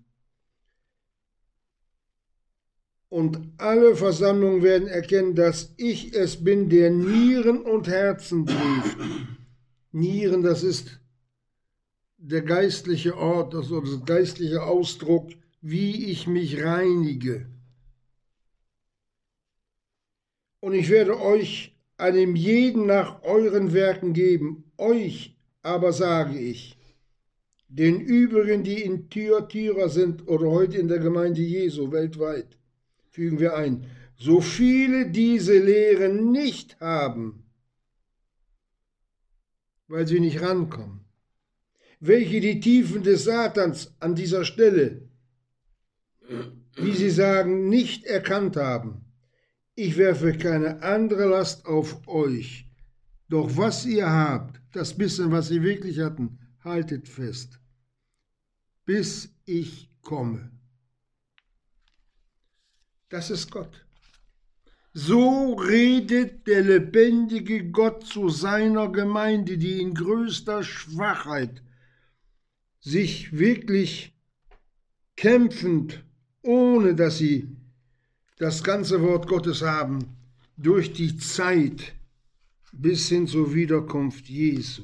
Und 3.15 3.39
alle 3.55 3.95
Versammlungen 3.95 4.61
werden 4.61 4.89
erkennen, 4.89 5.35
dass 5.35 5.73
ich 5.77 6.13
es 6.13 6.43
bin, 6.43 6.67
der 6.67 6.89
Nieren 6.89 7.61
und 7.61 7.87
Herzen 7.87 8.43
prüft. 8.43 8.97
Nieren, 9.93 10.43
das 10.43 10.63
ist 10.63 10.99
der 12.17 12.41
geistliche 12.41 13.15
Ort, 13.15 13.53
das 13.53 13.71
ist 13.71 13.71
der 13.71 14.17
geistliche 14.17 14.63
Ausdruck, 14.63 15.29
wie 15.61 16.11
ich 16.11 16.27
mich 16.27 16.61
reinige. 16.61 17.45
Und 20.59 20.73
ich 20.73 20.89
werde 20.89 21.17
euch 21.17 21.73
einem 21.95 22.35
jeden 22.35 22.85
nach 22.85 23.23
euren 23.23 23.71
Werken 23.71 24.11
geben, 24.11 24.73
euch 24.77 25.37
aber 25.61 25.93
sage 25.93 26.37
ich, 26.37 26.77
den 27.69 28.01
übrigen, 28.01 28.65
die 28.65 28.81
in 28.81 29.09
Thyatira 29.09 29.87
sind 29.87 30.27
oder 30.27 30.51
heute 30.51 30.75
in 30.75 30.89
der 30.89 30.99
Gemeinde 30.99 31.43
Jesu 31.43 31.93
weltweit, 31.93 32.57
fügen 33.15 33.39
wir 33.39 33.55
ein, 33.55 33.85
so 34.17 34.41
viele 34.41 35.09
diese 35.09 35.57
Lehre 35.57 36.09
nicht 36.09 36.81
haben, 36.81 37.45
weil 39.87 40.05
sie 40.05 40.19
nicht 40.19 40.41
rankommen, 40.41 41.05
welche 42.01 42.41
die 42.41 42.59
Tiefen 42.59 43.03
des 43.03 43.23
Satans 43.23 43.95
an 44.01 44.15
dieser 44.15 44.43
Stelle, 44.43 45.07
wie 46.75 46.93
sie 46.93 47.09
sagen, 47.09 47.69
nicht 47.69 48.03
erkannt 48.03 48.57
haben. 48.57 49.05
Ich 49.75 49.95
werfe 49.95 50.37
keine 50.37 50.83
andere 50.83 51.25
Last 51.25 51.65
auf 51.67 52.05
euch, 52.09 52.67
doch 53.29 53.55
was 53.55 53.85
ihr 53.85 54.09
habt, 54.09 54.59
das 54.73 54.97
bisschen, 54.97 55.31
was 55.31 55.47
sie 55.47 55.63
wirklich 55.63 55.99
hatten, 55.99 56.39
haltet 56.65 57.07
fest, 57.07 57.61
bis 58.83 59.33
ich 59.45 59.89
komme. 60.01 60.54
Das 63.15 63.29
ist 63.29 63.49
Gott. 63.49 63.85
So 64.91 65.53
redet 65.53 66.47
der 66.47 66.61
lebendige 66.63 67.71
Gott 67.71 68.05
zu 68.05 68.27
seiner 68.27 68.91
Gemeinde, 68.91 69.57
die 69.57 69.79
in 69.79 69.93
größter 69.93 70.63
Schwachheit 70.63 71.63
sich 72.81 73.31
wirklich 73.31 74.13
kämpfend, 75.15 76.03
ohne 76.41 76.93
dass 76.93 77.19
sie 77.19 77.47
das 78.37 78.65
ganze 78.65 79.01
Wort 79.01 79.29
Gottes 79.29 79.61
haben, 79.61 80.17
durch 80.57 80.91
die 80.91 81.15
Zeit 81.15 81.93
bis 82.73 83.07
hin 83.07 83.27
zur 83.27 83.53
Wiederkunft 83.53 84.27
Jesu. 84.27 84.83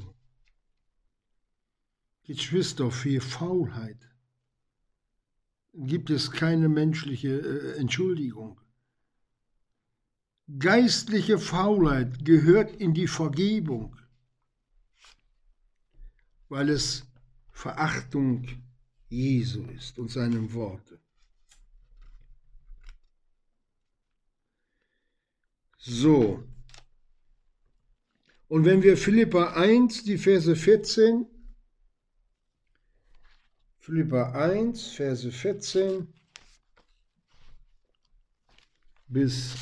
Geschwister, 2.24 2.90
für 2.90 3.20
Faulheit 3.20 4.11
gibt 5.72 6.10
es 6.10 6.30
keine 6.30 6.68
menschliche 6.68 7.28
äh, 7.28 7.78
Entschuldigung. 7.78 8.60
Geistliche 10.58 11.38
Faulheit 11.38 12.24
gehört 12.24 12.76
in 12.76 12.92
die 12.94 13.06
Vergebung, 13.06 13.96
weil 16.48 16.68
es 16.68 17.06
Verachtung 17.50 18.46
Jesu 19.08 19.62
ist 19.66 19.98
und 19.98 20.10
seinem 20.10 20.52
Worte. 20.52 21.00
So. 25.78 26.44
Und 28.48 28.64
wenn 28.64 28.82
wir 28.82 28.96
Philippa 28.96 29.54
1, 29.54 30.04
die 30.04 30.18
Verse 30.18 30.54
14, 30.54 31.26
Philippa 33.82 34.30
1, 34.30 34.92
Verse 34.92 35.32
14 35.32 36.06
bis 39.08 39.56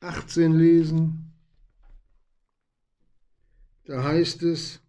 18 0.00 0.52
lesen, 0.52 1.32
da 3.86 4.04
heißt 4.04 4.42
es, 4.42 4.80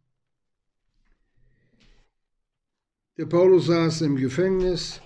der 3.15 3.27
Paulus 3.27 3.67
saß 3.67 4.01
im 4.01 4.17
Gefängnis, 4.17 5.01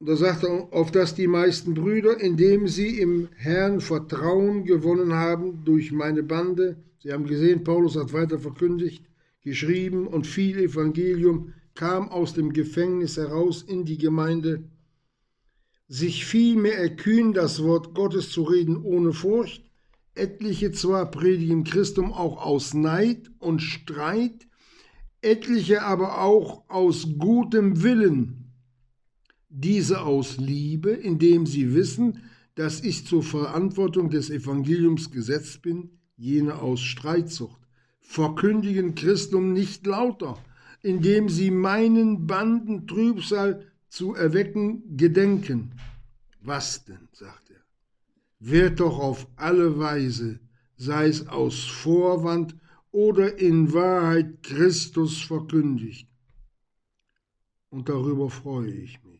da 0.00 0.16
sagt 0.16 0.44
er, 0.44 0.68
auf 0.72 0.90
dass 0.90 1.14
die 1.14 1.26
meisten 1.26 1.74
Brüder, 1.74 2.20
indem 2.20 2.68
sie 2.68 2.98
im 3.00 3.28
Herrn 3.36 3.80
Vertrauen 3.80 4.64
gewonnen 4.64 5.14
haben 5.14 5.64
durch 5.64 5.92
meine 5.92 6.22
Bande, 6.22 6.76
Sie 7.00 7.12
haben 7.12 7.26
gesehen, 7.26 7.62
Paulus 7.62 7.96
hat 7.96 8.12
weiter 8.12 8.40
verkündigt, 8.40 9.04
geschrieben 9.42 10.08
und 10.08 10.26
viel 10.26 10.58
Evangelium 10.58 11.54
kam 11.74 12.08
aus 12.08 12.34
dem 12.34 12.52
Gefängnis 12.52 13.16
heraus 13.16 13.62
in 13.62 13.84
die 13.84 13.98
Gemeinde, 13.98 14.64
sich 15.86 16.26
vielmehr 16.26 16.76
erkühnen, 16.76 17.32
das 17.32 17.62
Wort 17.62 17.94
Gottes 17.94 18.30
zu 18.30 18.42
reden 18.42 18.76
ohne 18.76 19.12
Furcht, 19.12 19.70
etliche 20.14 20.72
zwar 20.72 21.10
predigen 21.10 21.62
Christum 21.62 22.12
auch 22.12 22.44
aus 22.44 22.74
Neid 22.74 23.30
und 23.38 23.62
Streit, 23.62 24.48
etliche 25.22 25.82
aber 25.82 26.20
auch 26.20 26.68
aus 26.68 27.06
gutem 27.16 27.84
Willen, 27.84 28.47
diese 29.48 30.02
aus 30.02 30.36
Liebe, 30.36 30.90
indem 30.90 31.46
sie 31.46 31.74
wissen, 31.74 32.22
dass 32.54 32.80
ich 32.82 33.06
zur 33.06 33.22
Verantwortung 33.22 34.10
des 34.10 34.30
Evangeliums 34.30 35.10
gesetzt 35.10 35.62
bin, 35.62 35.90
jene 36.16 36.56
aus 36.56 36.80
Streitsucht, 36.80 37.60
verkündigen 38.00 38.94
Christum 38.94 39.52
nicht 39.52 39.86
lauter, 39.86 40.38
indem 40.82 41.28
sie 41.28 41.50
meinen 41.50 42.26
Banden 42.26 42.86
Trübsal 42.86 43.64
zu 43.88 44.14
erwecken 44.14 44.96
gedenken. 44.96 45.72
Was 46.40 46.84
denn, 46.84 47.08
sagt 47.12 47.50
er, 47.50 47.62
wird 48.40 48.80
doch 48.80 48.98
auf 48.98 49.26
alle 49.36 49.78
Weise, 49.78 50.40
sei 50.76 51.08
es 51.08 51.26
aus 51.26 51.64
Vorwand 51.64 52.56
oder 52.90 53.38
in 53.38 53.72
Wahrheit 53.72 54.42
Christus 54.42 55.20
verkündigt. 55.20 56.08
Und 57.70 57.88
darüber 57.88 58.30
freue 58.30 58.72
ich 58.72 59.02
mich. 59.04 59.17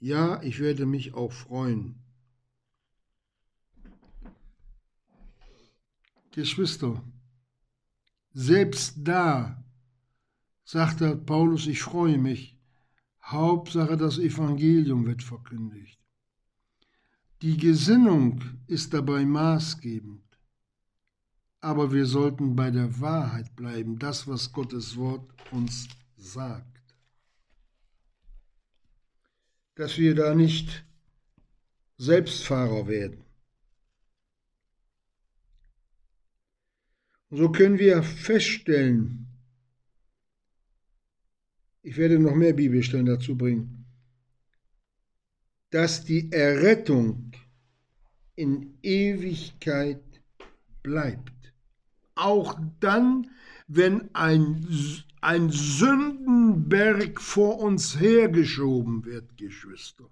Ja, 0.00 0.40
ich 0.42 0.60
werde 0.60 0.86
mich 0.86 1.14
auch 1.14 1.32
freuen. 1.32 2.02
Geschwister, 6.30 7.02
selbst 8.32 8.98
da, 8.98 9.64
sagte 10.64 11.16
Paulus, 11.16 11.66
ich 11.66 11.82
freue 11.82 12.18
mich, 12.18 12.56
Hauptsache 13.24 13.96
das 13.96 14.18
Evangelium 14.18 15.04
wird 15.06 15.22
verkündigt. 15.24 15.98
Die 17.42 17.56
Gesinnung 17.56 18.40
ist 18.68 18.94
dabei 18.94 19.24
maßgebend, 19.24 20.22
aber 21.60 21.92
wir 21.92 22.06
sollten 22.06 22.54
bei 22.54 22.70
der 22.70 23.00
Wahrheit 23.00 23.56
bleiben, 23.56 23.98
das, 23.98 24.28
was 24.28 24.52
Gottes 24.52 24.96
Wort 24.96 25.28
uns 25.50 25.88
sagt. 26.16 26.67
Dass 29.78 29.96
wir 29.96 30.16
da 30.16 30.34
nicht 30.34 30.84
Selbstfahrer 31.98 32.88
werden. 32.88 33.24
Und 37.30 37.38
so 37.38 37.52
können 37.52 37.78
wir 37.78 38.02
feststellen, 38.02 39.28
ich 41.82 41.96
werde 41.96 42.18
noch 42.18 42.34
mehr 42.34 42.54
Bibelstellen 42.54 43.06
dazu 43.06 43.36
bringen, 43.36 43.86
dass 45.70 46.04
die 46.04 46.32
Errettung 46.32 47.30
in 48.34 48.78
Ewigkeit 48.82 50.02
bleibt. 50.82 51.54
Auch 52.16 52.58
dann, 52.80 53.30
wenn 53.68 54.12
ein, 54.12 54.66
ein 55.20 55.50
Sündenberg 55.50 57.20
vor 57.20 57.60
uns 57.60 57.98
hergeschoben 57.98 59.04
wird, 59.04 59.36
Geschwister. 59.36 60.08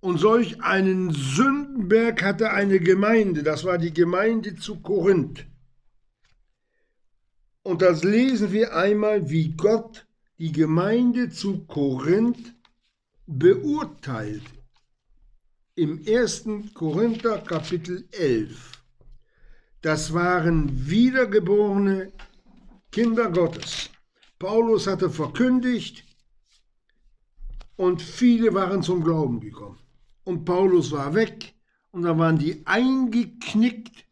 Und 0.00 0.18
solch 0.18 0.60
einen 0.62 1.12
Sündenberg 1.12 2.22
hatte 2.22 2.50
eine 2.50 2.80
Gemeinde, 2.80 3.42
das 3.42 3.64
war 3.64 3.78
die 3.78 3.92
Gemeinde 3.92 4.56
zu 4.56 4.80
Korinth. 4.80 5.46
Und 7.62 7.82
das 7.82 8.02
lesen 8.02 8.50
wir 8.50 8.74
einmal, 8.74 9.30
wie 9.30 9.52
Gott 9.52 10.06
die 10.38 10.50
Gemeinde 10.50 11.30
zu 11.30 11.64
Korinth 11.66 12.56
beurteilt. 13.26 14.42
Im 15.76 16.02
1. 16.06 16.74
Korinther 16.74 17.38
Kapitel 17.38 18.08
11. 18.10 18.81
Das 19.82 20.14
waren 20.14 20.88
wiedergeborene 20.88 22.12
Kinder 22.92 23.30
Gottes. 23.30 23.90
Paulus 24.38 24.86
hatte 24.86 25.10
verkündigt 25.10 26.04
und 27.74 28.00
viele 28.00 28.54
waren 28.54 28.82
zum 28.82 29.02
Glauben 29.02 29.40
gekommen 29.40 29.80
und 30.24 30.44
Paulus 30.44 30.92
war 30.92 31.14
weg 31.14 31.54
und 31.90 32.02
da 32.02 32.16
waren 32.16 32.38
die 32.38 32.64
eingeknickt, 32.64 34.06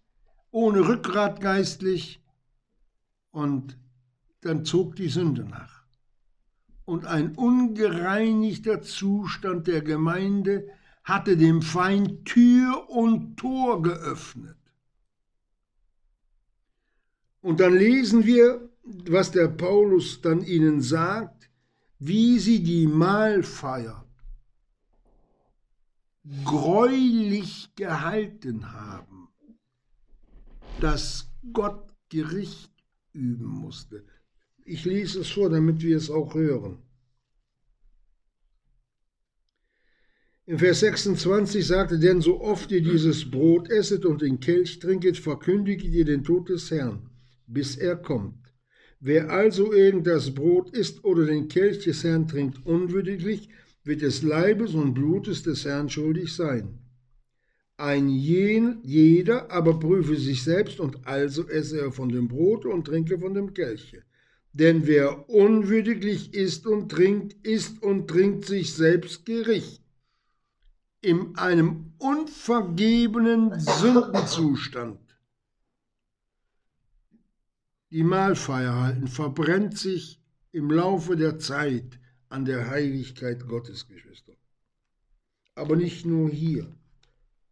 ohne 0.51 0.89
Rückgrat 0.89 1.41
geistlich 1.41 2.21
und 3.31 3.79
dann 4.41 4.65
zog 4.65 4.97
die 4.97 5.09
Sünde 5.09 5.45
nach. 5.45 5.85
Und 6.85 7.07
ein 7.07 7.37
ungereinigter 7.37 8.83
Zustand 8.83 9.69
der 9.69 9.83
Gemeinde 9.83 10.69
hatte 11.05 11.37
dem 11.37 11.63
Feind 11.63 12.25
Tür 12.25 12.91
und 12.91 13.37
Tor 13.37 13.83
geöffnet. 13.83 14.60
Und 17.41 17.61
dann 17.61 17.75
lesen 17.75 18.27
wir, 18.27 18.69
was 18.83 19.31
der 19.31 19.49
Paulus 19.49 20.21
dann 20.21 20.43
ihnen 20.43 20.81
sagt, 20.81 21.51
wie 21.99 22.39
sie 22.39 22.63
die 22.63 22.87
Mahlfeier 22.87 24.07
greulich 26.45 27.75
gehalten 27.75 28.73
haben, 28.73 29.29
dass 30.81 31.31
Gott 31.53 31.95
Gericht 32.09 32.73
üben 33.13 33.47
musste. 33.47 34.05
Ich 34.65 34.85
lese 34.85 35.21
es 35.21 35.31
vor, 35.31 35.51
damit 35.51 35.83
wir 35.83 35.97
es 35.97 36.11
auch 36.11 36.35
hören. 36.35 36.79
Im 40.47 40.59
Vers 40.59 40.81
26 40.81 41.67
sagte, 41.67 41.99
denn 41.99 42.21
so 42.21 42.41
oft 42.41 42.71
ihr 42.73 42.83
dieses 42.83 43.31
Brot 43.31 43.71
esset 43.71 44.05
und 44.05 44.21
den 44.21 44.41
Kelch 44.41 44.81
trinket, 44.81 45.17
verkündigt 45.17 45.85
ihr 45.85 46.05
den 46.05 46.25
Tod 46.25 46.49
des 46.49 46.71
Herrn, 46.71 47.10
bis 47.53 47.77
er 47.77 47.97
kommt. 47.97 48.53
Wer 49.01 49.31
also 49.31 49.73
irgend 49.73 50.07
das 50.07 50.35
Brot 50.35 50.71
isst 50.71 51.05
oder 51.05 51.25
den 51.25 51.49
Kelch 51.49 51.85
des 51.85 52.05
Herrn 52.05 52.29
trinkt 52.29 52.65
unwürdiglich, 52.67 53.49
wird 53.83 54.03
des 54.03 54.23
Leibes 54.23 54.75
und 54.75 54.95
Blutes 54.95 55.43
des 55.43 55.65
Herrn 55.65 55.89
schuldig 55.89 56.35
sein. 56.35 56.79
Ein 57.79 58.11
jeder 58.11 59.51
aber 59.51 59.81
prüfe 59.81 60.17
sich 60.17 60.43
selbst 60.43 60.81
und 60.81 61.07
also 61.07 61.49
esse 61.49 61.81
er 61.81 61.93
von 61.93 62.11
dem 62.11 62.29
Brot 62.29 62.67
und 62.67 62.87
trinke 62.87 63.19
von 63.19 63.33
dem 63.33 63.55
Kelche. 63.55 64.03
Denn 64.53 64.87
wer 64.87 65.31
unwürdiglich 65.31 66.35
isst 66.35 66.67
und 66.67 66.91
trinkt, 66.91 67.35
isst 67.47 67.83
und 67.83 68.09
trinkt 68.09 68.45
sich 68.45 68.75
selbst 68.75 69.25
Gericht. 69.25 69.83
In 71.01 71.37
einem 71.37 71.95
unvergebenen 71.99 73.59
Sündenzustand. 73.81 75.10
Die 77.91 78.05
Mahlfeier 78.05 78.75
halten 78.75 79.09
verbrennt 79.09 79.77
sich 79.77 80.21
im 80.53 80.71
Laufe 80.71 81.17
der 81.17 81.39
Zeit 81.39 81.99
an 82.29 82.45
der 82.45 82.71
Heiligkeit 82.71 83.47
Gottes, 83.47 83.89
Geschwister. 83.89 84.35
Aber 85.57 85.75
nicht 85.75 86.07
nur 86.07 86.31
hier, 86.31 86.73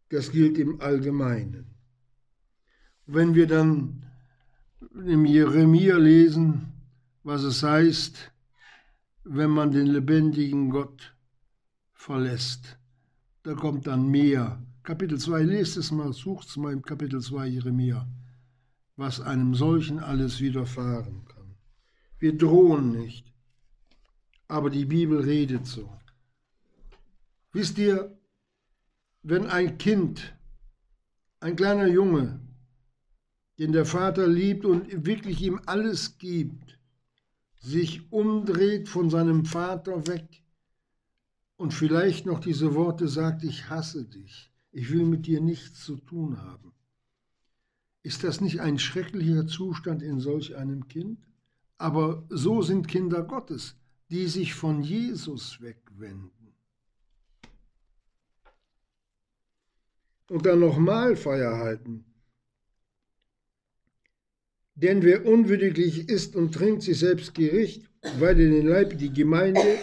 das 0.09 0.31
gilt 0.31 0.57
im 0.57 0.79
Allgemeinen. 0.79 1.75
Wenn 3.05 3.35
wir 3.35 3.47
dann 3.47 4.05
im 4.93 5.25
Jeremia 5.25 5.97
lesen, 5.97 6.71
was 7.23 7.43
es 7.43 7.61
heißt, 7.61 8.31
wenn 9.25 9.49
man 9.49 9.71
den 9.71 9.87
lebendigen 9.87 10.69
Gott 10.69 11.15
verlässt, 11.91 12.79
da 13.43 13.53
kommt 13.55 13.87
dann 13.87 14.09
mehr. 14.09 14.63
Kapitel 14.83 15.19
2, 15.19 15.43
lest 15.43 15.77
es 15.77 15.91
mal, 15.91 16.13
sucht 16.13 16.47
es 16.47 16.57
mal 16.57 16.71
im 16.71 16.81
Kapitel 16.81 17.19
2 17.21 17.47
Jeremia, 17.47 18.07
was 18.99 19.21
einem 19.21 19.55
solchen 19.55 19.99
alles 19.99 20.41
widerfahren 20.41 21.23
kann. 21.23 21.55
Wir 22.19 22.37
drohen 22.37 22.91
nicht, 22.91 23.33
aber 24.49 24.69
die 24.69 24.83
Bibel 24.83 25.21
redet 25.21 25.65
so. 25.65 25.89
Wisst 27.53 27.77
ihr, 27.77 28.19
wenn 29.23 29.45
ein 29.45 29.77
Kind, 29.77 30.37
ein 31.39 31.55
kleiner 31.55 31.87
Junge, 31.87 32.41
den 33.57 33.71
der 33.71 33.85
Vater 33.85 34.27
liebt 34.27 34.65
und 34.65 35.05
wirklich 35.05 35.41
ihm 35.43 35.61
alles 35.65 36.17
gibt, 36.17 36.77
sich 37.61 38.11
umdreht 38.11 38.89
von 38.89 39.09
seinem 39.09 39.45
Vater 39.45 40.07
weg 40.07 40.43
und 41.55 41.73
vielleicht 41.73 42.25
noch 42.25 42.39
diese 42.41 42.75
Worte 42.75 43.07
sagt, 43.07 43.45
ich 43.45 43.69
hasse 43.69 44.03
dich, 44.03 44.51
ich 44.71 44.91
will 44.91 45.05
mit 45.05 45.25
dir 45.25 45.39
nichts 45.39 45.85
zu 45.85 45.95
tun 45.95 46.41
haben. 46.41 46.73
Ist 48.09 48.23
das 48.23 48.41
nicht 48.41 48.59
ein 48.59 48.79
schrecklicher 48.79 49.45
Zustand 49.45 50.01
in 50.01 50.19
solch 50.19 50.55
einem 50.55 50.87
Kind? 50.87 51.19
Aber 51.77 52.25
so 52.29 52.63
sind 52.63 52.87
Kinder 52.87 53.21
Gottes, 53.21 53.75
die 54.09 54.25
sich 54.25 54.55
von 54.55 54.81
Jesus 54.81 55.61
wegwenden. 55.61 56.55
Und 60.27 60.47
dann 60.47 60.59
nochmal 60.59 61.15
Feier 61.15 61.57
halten. 61.57 62.03
Denn 64.73 65.03
wer 65.03 65.27
unwürdiglich 65.27 66.09
isst 66.09 66.35
und 66.35 66.51
trinkt 66.51 66.81
sich 66.81 66.97
selbst 66.97 67.35
Gericht, 67.35 67.91
weil 68.17 68.39
er 68.39 68.49
den 68.49 68.65
Leib, 68.65 68.97
die 68.97 69.13
Gemeinde, 69.13 69.77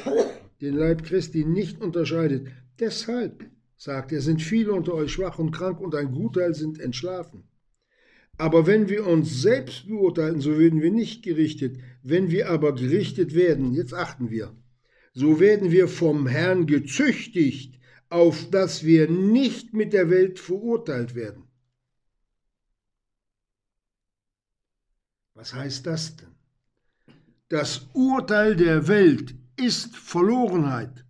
den 0.61 0.75
Leib 0.75 1.05
Christi 1.05 1.45
nicht 1.45 1.81
unterscheidet. 1.81 2.49
Deshalb, 2.81 3.49
sagt 3.77 4.11
er, 4.11 4.21
sind 4.21 4.43
viele 4.43 4.73
unter 4.73 4.95
euch 4.95 5.13
schwach 5.13 5.39
und 5.39 5.53
krank 5.53 5.79
und 5.81 5.95
ein 5.95 6.11
Gutteil 6.11 6.55
sind 6.55 6.81
entschlafen. 6.81 7.45
Aber 8.39 8.67
wenn 8.67 8.89
wir 8.89 9.07
uns 9.07 9.41
selbst 9.41 9.89
beurteilen, 9.89 10.41
so 10.41 10.57
würden 10.57 10.83
wir 10.83 10.91
nicht 10.91 11.23
gerichtet. 11.23 11.79
Wenn 12.03 12.31
wir 12.31 12.51
aber 12.51 12.75
gerichtet 12.75 13.35
werden, 13.35 13.73
jetzt 13.73 13.95
achten 13.95 14.31
wir, 14.31 14.55
so 15.15 15.41
werden 15.41 15.71
wir 15.71 15.89
vom 15.89 16.27
Herrn 16.27 16.67
gezüchtigt, 16.67 17.81
auf 18.11 18.51
dass 18.51 18.85
wir 18.85 19.11
nicht 19.11 19.73
mit 19.73 19.93
der 19.93 20.11
Welt 20.11 20.39
verurteilt 20.39 21.15
werden. 21.15 21.45
Was 25.35 25.55
heißt 25.55 25.87
das 25.87 26.17
denn? 26.17 26.35
Das 27.49 27.89
Urteil 27.95 28.57
der 28.57 28.89
Welt 28.89 29.35
ist 29.57 29.97
Verlorenheit, 29.97 31.05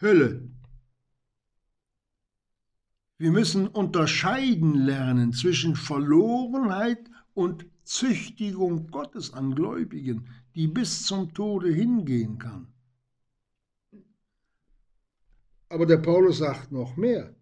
Hölle. 0.00 0.53
Wir 3.24 3.32
müssen 3.32 3.68
unterscheiden 3.68 4.74
lernen 4.74 5.32
zwischen 5.32 5.76
Verlorenheit 5.76 7.10
und 7.32 7.64
Züchtigung 7.82 8.88
Gottes 8.88 9.32
an 9.32 9.54
Gläubigen, 9.54 10.28
die 10.54 10.66
bis 10.66 11.06
zum 11.06 11.32
Tode 11.32 11.72
hingehen 11.72 12.38
kann. 12.38 12.70
Aber 15.70 15.86
der 15.86 15.96
Paulus 15.96 16.36
sagt 16.36 16.70
noch 16.70 16.98
mehr. 16.98 17.34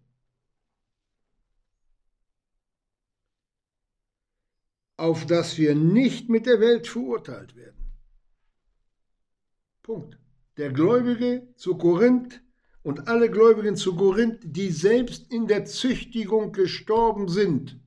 auf 4.95 5.25
dass 5.25 5.57
wir 5.57 5.75
nicht 5.75 6.29
mit 6.29 6.45
der 6.45 6.61
Welt 6.61 6.87
verurteilt 6.87 7.57
werden. 7.57 7.91
Punkt. 9.81 10.17
Der 10.55 10.71
Gläubige 10.71 11.53
zu 11.57 11.75
Korinth 11.75 12.42
und 12.83 13.07
alle 13.07 13.29
Gläubigen 13.29 13.75
zu 13.75 13.95
Korinth, 13.95 14.39
die 14.43 14.69
selbst 14.69 15.31
in 15.31 15.47
der 15.47 15.65
Züchtigung 15.65 16.51
gestorben 16.51 17.27
sind, 17.27 17.79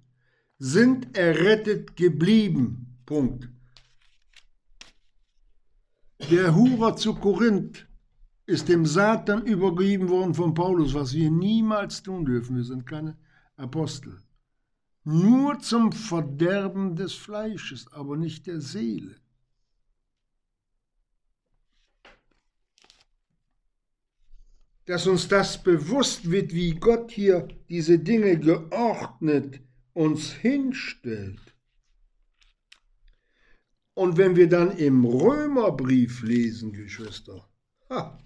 sind 0.59 1.17
errettet 1.17 1.97
geblieben. 1.97 2.99
Punkt. 3.07 3.49
Der 6.31 6.55
Hurer 6.55 6.97
zu 6.97 7.15
Korinth 7.15 7.87
ist 8.47 8.69
dem 8.69 8.87
Satan 8.87 9.45
übergeben 9.47 10.09
worden 10.09 10.35
von 10.35 10.55
Paulus, 10.55 10.95
was 10.95 11.13
wir 11.13 11.31
niemals 11.31 12.03
tun 12.03 12.25
dürfen. 12.25 12.57
Wir 12.57 12.65
sind 12.65 12.87
keine 12.87 13.17
Apostel 13.57 14.19
nur 15.07 15.61
zum 15.61 15.93
Verderben 15.93 16.97
des 16.97 17.15
Fleisches, 17.15 17.87
aber 17.93 18.17
nicht 18.17 18.49
der 18.49 18.61
Seele. 18.61 19.15
Dass 24.87 25.07
uns 25.07 25.29
das 25.29 25.63
bewusst 25.63 26.31
wird, 26.31 26.55
wie 26.55 26.75
Gott 26.75 27.11
hier 27.11 27.49
diese 27.69 27.99
Dinge 27.99 28.39
geordnet 28.39 29.61
uns 29.93 30.33
hinstellt. 30.33 31.41
Und 33.95 34.17
wenn 34.17 34.37
wir 34.37 34.49
dann 34.49 34.77
im 34.77 35.05
Römerbrief 35.05 36.23
lesen, 36.23 36.73
Geschwister, 36.73 37.49
ha, 37.89 38.19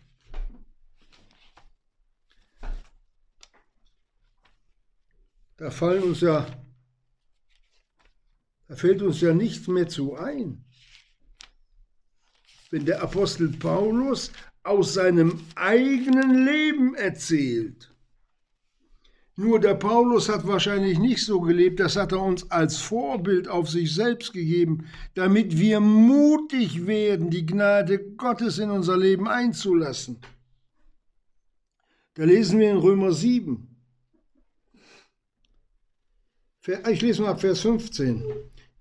da 5.56 5.70
fallen 5.70 6.02
uns 6.02 6.20
ja 6.20 6.46
da 8.70 8.76
fällt 8.76 9.02
uns 9.02 9.20
ja 9.20 9.34
nichts 9.34 9.66
mehr 9.66 9.88
zu 9.88 10.14
ein. 10.14 10.64
Wenn 12.70 12.84
der 12.84 13.02
Apostel 13.02 13.48
Paulus 13.48 14.30
aus 14.62 14.94
seinem 14.94 15.40
eigenen 15.54 16.44
Leben 16.44 16.94
erzählt. 16.94 17.94
Nur 19.36 19.58
der 19.58 19.74
Paulus 19.74 20.28
hat 20.28 20.46
wahrscheinlich 20.46 20.98
nicht 20.98 21.24
so 21.24 21.40
gelebt, 21.40 21.80
das 21.80 21.96
hat 21.96 22.12
er 22.12 22.20
uns 22.20 22.50
als 22.50 22.76
Vorbild 22.76 23.48
auf 23.48 23.70
sich 23.70 23.94
selbst 23.94 24.34
gegeben, 24.34 24.86
damit 25.14 25.58
wir 25.58 25.80
mutig 25.80 26.86
werden, 26.86 27.30
die 27.30 27.46
Gnade 27.46 27.98
Gottes 28.16 28.58
in 28.58 28.70
unser 28.70 28.98
Leben 28.98 29.26
einzulassen. 29.26 30.18
Da 32.14 32.24
lesen 32.24 32.58
wir 32.58 32.70
in 32.70 32.76
Römer 32.76 33.12
7. 33.12 33.66
Ich 36.90 37.00
lese 37.00 37.22
mal 37.22 37.30
ab 37.30 37.40
Vers 37.40 37.60
15. 37.60 38.22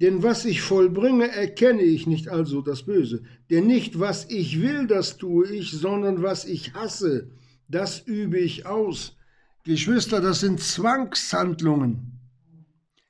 Denn 0.01 0.23
was 0.23 0.45
ich 0.45 0.61
vollbringe, 0.61 1.29
erkenne 1.29 1.81
ich 1.81 2.07
nicht 2.07 2.29
also 2.29 2.61
das 2.61 2.83
Böse. 2.83 3.23
Denn 3.49 3.67
nicht 3.67 3.99
was 3.99 4.25
ich 4.29 4.61
will, 4.61 4.87
das 4.87 5.17
tue 5.17 5.49
ich, 5.49 5.71
sondern 5.71 6.23
was 6.23 6.45
ich 6.45 6.73
hasse, 6.73 7.29
das 7.67 7.99
übe 7.99 8.39
ich 8.39 8.65
aus. 8.65 9.17
Geschwister, 9.65 10.21
das 10.21 10.39
sind 10.39 10.61
Zwangshandlungen. 10.61 12.19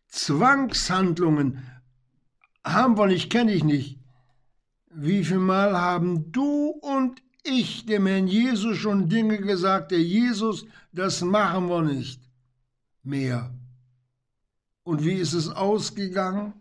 Zwangshandlungen 0.08 1.64
haben 2.64 2.98
wir 2.98 3.06
nicht, 3.06 3.30
kenne 3.30 3.54
ich 3.54 3.64
nicht. 3.64 4.00
Wie 4.92 5.24
viel 5.24 5.38
Mal 5.38 5.80
haben 5.80 6.32
du 6.32 6.70
und 6.82 7.22
ich 7.44 7.86
dem 7.86 8.08
Herrn 8.08 8.28
Jesus 8.28 8.78
schon 8.78 9.08
Dinge 9.08 9.38
gesagt, 9.38 9.92
der 9.92 10.02
Jesus, 10.02 10.66
das 10.92 11.22
machen 11.22 11.70
wir 11.70 11.84
nicht 11.84 12.20
mehr. 13.04 13.54
Und 14.84 15.06
wie 15.06 15.14
ist 15.14 15.34
es 15.34 15.50
ausgegangen? 15.50 16.54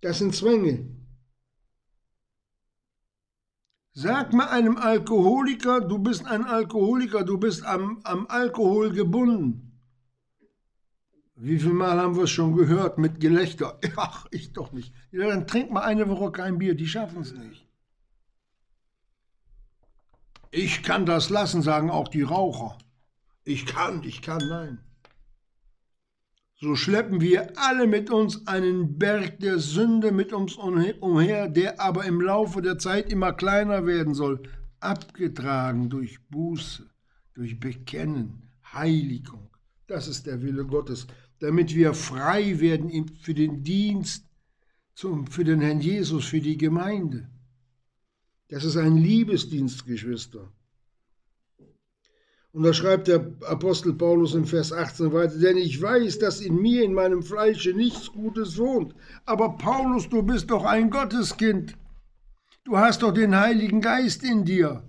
Das 0.00 0.18
sind 0.18 0.34
Zwänge. 0.34 0.88
Sag 3.92 4.34
mal 4.34 4.48
einem 4.48 4.76
Alkoholiker, 4.76 5.80
du 5.80 5.98
bist 5.98 6.26
ein 6.26 6.44
Alkoholiker, 6.44 7.24
du 7.24 7.38
bist 7.38 7.64
am, 7.64 8.00
am 8.04 8.26
Alkohol 8.26 8.92
gebunden. 8.92 9.80
Wie 11.34 11.58
viel 11.58 11.72
Mal 11.72 11.98
haben 11.98 12.16
wir 12.16 12.24
es 12.24 12.30
schon 12.30 12.54
gehört 12.54 12.98
mit 12.98 13.20
Gelächter? 13.20 13.78
Ach, 13.96 14.26
ich 14.30 14.52
doch 14.52 14.72
nicht. 14.72 14.94
Ja, 15.10 15.28
dann 15.28 15.46
trink 15.46 15.70
mal 15.70 15.82
eine 15.82 16.08
Woche 16.08 16.30
kein 16.30 16.58
Bier, 16.58 16.74
die 16.74 16.86
schaffen 16.86 17.22
es 17.22 17.32
nicht. 17.32 17.66
Ich 20.50 20.82
kann 20.82 21.06
das 21.06 21.30
lassen, 21.30 21.62
sagen 21.62 21.90
auch 21.90 22.08
die 22.08 22.22
Raucher. 22.22 22.76
Ich 23.44 23.66
kann, 23.66 24.02
ich 24.02 24.22
kann, 24.22 24.42
nein 24.48 24.85
so 26.58 26.74
schleppen 26.74 27.20
wir 27.20 27.52
alle 27.58 27.86
mit 27.86 28.10
uns 28.10 28.46
einen 28.46 28.98
Berg 28.98 29.40
der 29.40 29.58
Sünde 29.58 30.10
mit 30.10 30.32
uns 30.32 30.54
umher, 30.54 31.48
der 31.48 31.80
aber 31.80 32.04
im 32.04 32.20
Laufe 32.20 32.62
der 32.62 32.78
Zeit 32.78 33.12
immer 33.12 33.34
kleiner 33.34 33.84
werden 33.84 34.14
soll, 34.14 34.42
abgetragen 34.80 35.90
durch 35.90 36.18
Buße, 36.28 36.88
durch 37.34 37.60
Bekennen, 37.60 38.50
Heiligung. 38.72 39.50
Das 39.86 40.08
ist 40.08 40.26
der 40.26 40.42
Wille 40.42 40.64
Gottes, 40.64 41.06
damit 41.40 41.74
wir 41.74 41.92
frei 41.92 42.58
werden 42.58 43.10
für 43.20 43.34
den 43.34 43.62
Dienst, 43.62 44.26
für 44.94 45.44
den 45.44 45.60
Herrn 45.60 45.80
Jesus, 45.80 46.24
für 46.24 46.40
die 46.40 46.56
Gemeinde. 46.56 47.28
Das 48.48 48.64
ist 48.64 48.76
ein 48.76 48.96
Liebesdienst, 48.96 49.84
Geschwister. 49.84 50.50
Und 52.56 52.62
da 52.62 52.72
schreibt 52.72 53.06
der 53.08 53.20
Apostel 53.48 53.92
Paulus 53.92 54.34
in 54.34 54.46
Vers 54.46 54.72
18 54.72 55.12
weiter, 55.12 55.36
denn 55.36 55.58
ich 55.58 55.82
weiß, 55.82 56.18
dass 56.20 56.40
in 56.40 56.56
mir, 56.56 56.84
in 56.84 56.94
meinem 56.94 57.22
Fleische 57.22 57.74
nichts 57.74 58.10
Gutes 58.10 58.56
wohnt. 58.56 58.94
Aber 59.26 59.58
Paulus, 59.58 60.08
du 60.08 60.22
bist 60.22 60.50
doch 60.50 60.64
ein 60.64 60.88
Gotteskind. 60.88 61.76
Du 62.64 62.78
hast 62.78 63.02
doch 63.02 63.12
den 63.12 63.36
Heiligen 63.38 63.82
Geist 63.82 64.24
in 64.24 64.46
dir. 64.46 64.82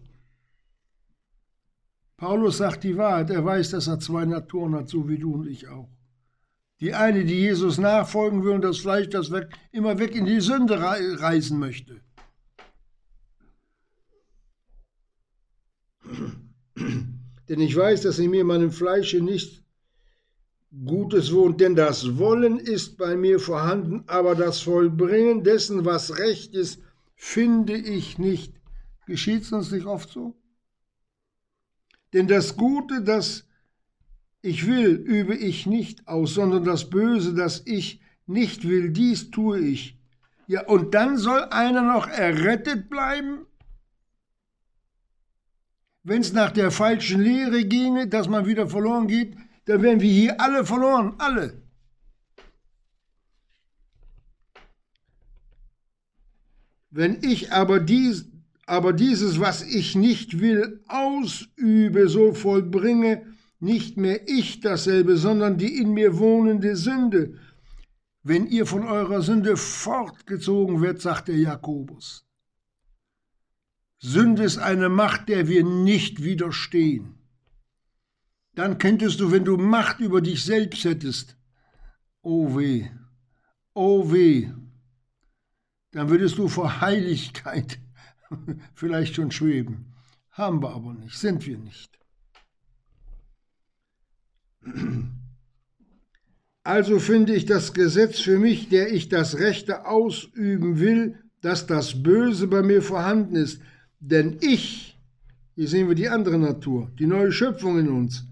Paulus 2.16 2.60
sagt 2.60 2.86
die 2.86 2.96
Wahrheit, 2.96 3.32
er 3.32 3.44
weiß, 3.44 3.72
dass 3.72 3.88
er 3.88 4.00
zwei 4.00 4.24
Naturen 4.24 4.74
hat, 4.74 4.88
so 4.88 5.10
wie 5.10 5.18
du 5.18 5.34
und 5.34 5.48
ich 5.48 5.68
auch. 5.68 5.90
Die 6.80 6.94
eine, 6.94 7.26
die 7.26 7.36
Jesus 7.36 7.80
nachfolgen 7.80 8.46
will 8.46 8.54
und 8.54 8.62
das 8.62 8.78
Fleisch, 8.78 9.10
das 9.10 9.30
weg, 9.30 9.50
immer 9.74 10.00
weg 10.00 10.16
in 10.16 10.24
die 10.24 10.40
Sünde 10.40 10.80
reisen 10.80 11.60
möchte. 11.60 12.00
Denn 17.50 17.62
ich 17.62 17.76
weiß, 17.76 18.02
dass 18.02 18.20
in 18.20 18.32
mir, 18.32 18.44
meinem 18.44 18.72
Fleische, 18.72 19.22
nicht 19.22 19.64
Gutes 20.86 21.34
wohnt, 21.34 21.62
denn 21.62 21.76
das 21.76 22.18
Wollen 22.18 22.60
ist 22.60 22.98
bei 22.98 23.16
mir 23.16 23.40
vorhanden, 23.40 24.04
aber 24.08 24.36
das 24.36 24.60
Vollbringen 24.60 25.44
dessen, 25.44 25.86
was 25.86 26.20
recht 26.20 26.54
ist, 26.54 26.82
finde 27.16 27.78
ich 27.78 28.18
nicht. 28.18 28.54
Geschieht 29.06 29.44
es 29.44 29.52
uns 29.54 29.72
nicht 29.72 29.86
oft 29.86 30.10
so? 30.10 30.36
Denn 32.14 32.28
das 32.28 32.58
Gute, 32.58 33.02
das 33.02 33.48
ich 34.42 34.68
will, 34.68 34.96
übe 34.96 35.36
ich 35.36 35.66
nicht 35.66 36.08
aus, 36.08 36.34
sondern 36.34 36.64
das 36.64 36.90
Böse, 36.90 37.34
das 37.34 37.64
ich 37.66 38.02
nicht 38.26 38.68
will, 38.68 38.92
dies 38.92 39.32
tue 39.32 39.60
ich. 39.60 39.98
Ja, 40.48 40.66
und 40.66 40.94
dann 40.94 41.18
soll 41.18 41.44
einer 41.46 41.82
noch 41.82 42.08
errettet 42.08 42.90
bleiben? 42.90 43.46
Wenn 46.10 46.22
es 46.22 46.32
nach 46.32 46.52
der 46.52 46.72
falschen 46.72 47.20
Lehre 47.20 47.66
ginge, 47.66 48.08
dass 48.08 48.30
man 48.30 48.46
wieder 48.46 48.70
verloren 48.70 49.08
geht, 49.08 49.36
dann 49.66 49.82
wären 49.82 50.00
wir 50.00 50.10
hier 50.10 50.40
alle 50.40 50.66
verloren, 50.66 51.16
alle. 51.18 51.62
Wenn 56.90 57.22
ich 57.24 57.52
aber, 57.52 57.82
dies, 57.82 58.26
aber 58.66 58.94
dieses, 58.94 59.42
was 59.42 59.62
ich 59.64 59.96
nicht 59.96 60.40
will, 60.40 60.82
ausübe, 60.88 62.08
so 62.08 62.34
vollbringe, 62.34 63.26
nicht 63.60 63.98
mehr 63.98 64.30
ich 64.30 64.62
dasselbe, 64.62 65.18
sondern 65.18 65.58
die 65.58 65.78
in 65.78 65.92
mir 65.94 66.18
wohnende 66.20 66.78
Sünde. 66.78 67.38
Wenn 68.24 68.48
ihr 68.48 68.66
von 68.66 68.88
eurer 68.88 69.22
Sünde 69.22 69.58
fortgezogen 69.58 70.82
werdet, 70.82 71.02
sagt 71.02 71.28
der 71.28 71.36
Jakobus. 71.36 72.27
Sünde 74.00 74.44
ist 74.44 74.58
eine 74.58 74.90
Macht, 74.90 75.30
der 75.30 75.48
wir 75.48 75.64
nicht 75.64 76.24
widerstehen. 76.24 77.18
Dann 78.54 78.78
könntest 78.78 79.20
du, 79.20 79.32
wenn 79.32 79.46
du 79.46 79.58
Macht 79.58 80.00
über 80.00 80.22
dich 80.22 80.44
selbst 80.44 80.84
hättest, 80.84 81.38
oh 82.22 82.58
weh, 82.58 82.90
oh 83.74 84.12
weh, 84.12 84.50
dann 85.92 86.10
würdest 86.10 86.38
du 86.38 86.48
vor 86.48 86.82
Heiligkeit 86.82 87.80
vielleicht 88.76 89.16
schon 89.16 89.32
schweben. 89.32 89.94
Haben 90.32 90.62
wir 90.62 90.72
aber 90.72 90.94
nicht, 90.94 91.18
sind 91.18 91.46
wir 91.46 91.58
nicht. 91.58 91.98
Also 96.64 97.00
finde 97.00 97.34
ich 97.34 97.46
das 97.46 97.74
Gesetz 97.74 98.20
für 98.20 98.38
mich, 98.38 98.70
der 98.70 98.92
ich 98.92 99.10
das 99.10 99.40
Rechte 99.40 99.86
ausüben 99.86 100.80
will, 100.80 101.18
dass 101.42 101.66
das 101.66 102.04
Böse 102.04 102.48
bei 102.48 102.62
mir 102.62 102.82
vorhanden 102.82 103.36
ist. 103.36 103.62
Denn 104.00 104.38
ich, 104.42 104.98
hier 105.56 105.68
sehen 105.68 105.88
wir 105.88 105.96
die 105.96 106.10
andere 106.10 106.38
Natur, 106.38 106.92
die 107.00 107.08
neue 107.08 107.32
Schöpfung 107.32 107.80
in 107.80 107.90
uns, 107.90 108.24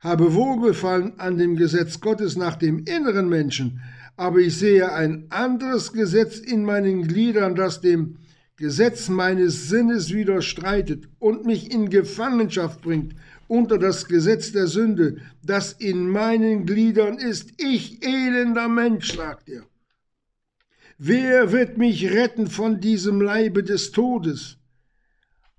habe 0.00 0.34
Wohlgefallen 0.34 1.18
an 1.18 1.38
dem 1.38 1.56
Gesetz 1.56 2.00
Gottes 2.00 2.36
nach 2.36 2.56
dem 2.56 2.84
inneren 2.84 3.28
Menschen, 3.28 3.80
aber 4.16 4.38
ich 4.38 4.56
sehe 4.56 4.92
ein 4.92 5.26
anderes 5.30 5.92
Gesetz 5.92 6.38
in 6.38 6.64
meinen 6.64 7.06
Gliedern, 7.06 7.54
das 7.54 7.80
dem 7.80 8.16
Gesetz 8.56 9.08
meines 9.08 9.68
Sinnes 9.68 10.12
widerstreitet 10.12 11.08
und 11.20 11.46
mich 11.46 11.72
in 11.72 11.90
Gefangenschaft 11.90 12.82
bringt 12.82 13.14
unter 13.46 13.78
das 13.78 14.06
Gesetz 14.06 14.52
der 14.52 14.66
Sünde, 14.66 15.18
das 15.44 15.72
in 15.72 16.08
meinen 16.08 16.66
Gliedern 16.66 17.18
ist. 17.18 17.52
Ich 17.56 18.04
elender 18.04 18.68
Mensch, 18.68 19.14
sagt 19.14 19.48
er. 19.48 19.62
Wer 20.98 21.52
wird 21.52 21.78
mich 21.78 22.10
retten 22.10 22.48
von 22.48 22.80
diesem 22.80 23.20
Leibe 23.20 23.62
des 23.62 23.92
Todes? 23.92 24.58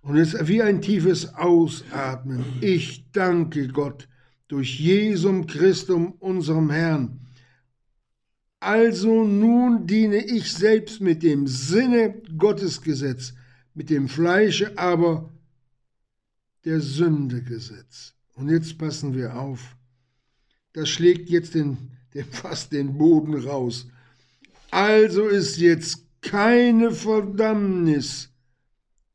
Und 0.02 0.17
es 0.17 0.36
wie 0.47 0.62
ein 0.62 0.82
tiefes 0.82 1.34
Ausatmen. 1.36 2.43
Ich 2.60 3.10
danke 3.12 3.69
Gott 3.69 4.10
durch 4.49 4.80
Jesum 4.80 5.47
Christum, 5.47 6.13
unserem 6.19 6.69
Herrn. 6.69 7.21
Also 8.60 9.23
nun 9.23 9.88
diene 9.88 10.25
ich 10.25 10.52
selbst 10.52 10.99
mit 10.99 11.23
dem 11.23 11.47
Sinne 11.47 12.21
Gottesgesetz, 12.38 13.34
mit 13.73 13.89
dem 13.89 14.10
Fleische 14.10 14.78
aber 14.78 15.32
der 16.65 16.82
Sündegesetz. 16.82 18.13
Und 18.36 18.49
jetzt 18.49 18.78
passen 18.78 19.15
wir 19.15 19.39
auf. 19.39 19.78
Das 20.73 20.89
schlägt 20.89 21.30
jetzt 21.30 21.56
den, 21.56 21.78
den, 22.13 22.25
fast 22.25 22.73
den 22.73 22.97
Boden 22.97 23.36
raus. 23.36 23.88
Also 24.72 25.28
ist 25.28 25.58
jetzt 25.58 26.06
keine 26.22 26.92
Verdammnis 26.92 28.30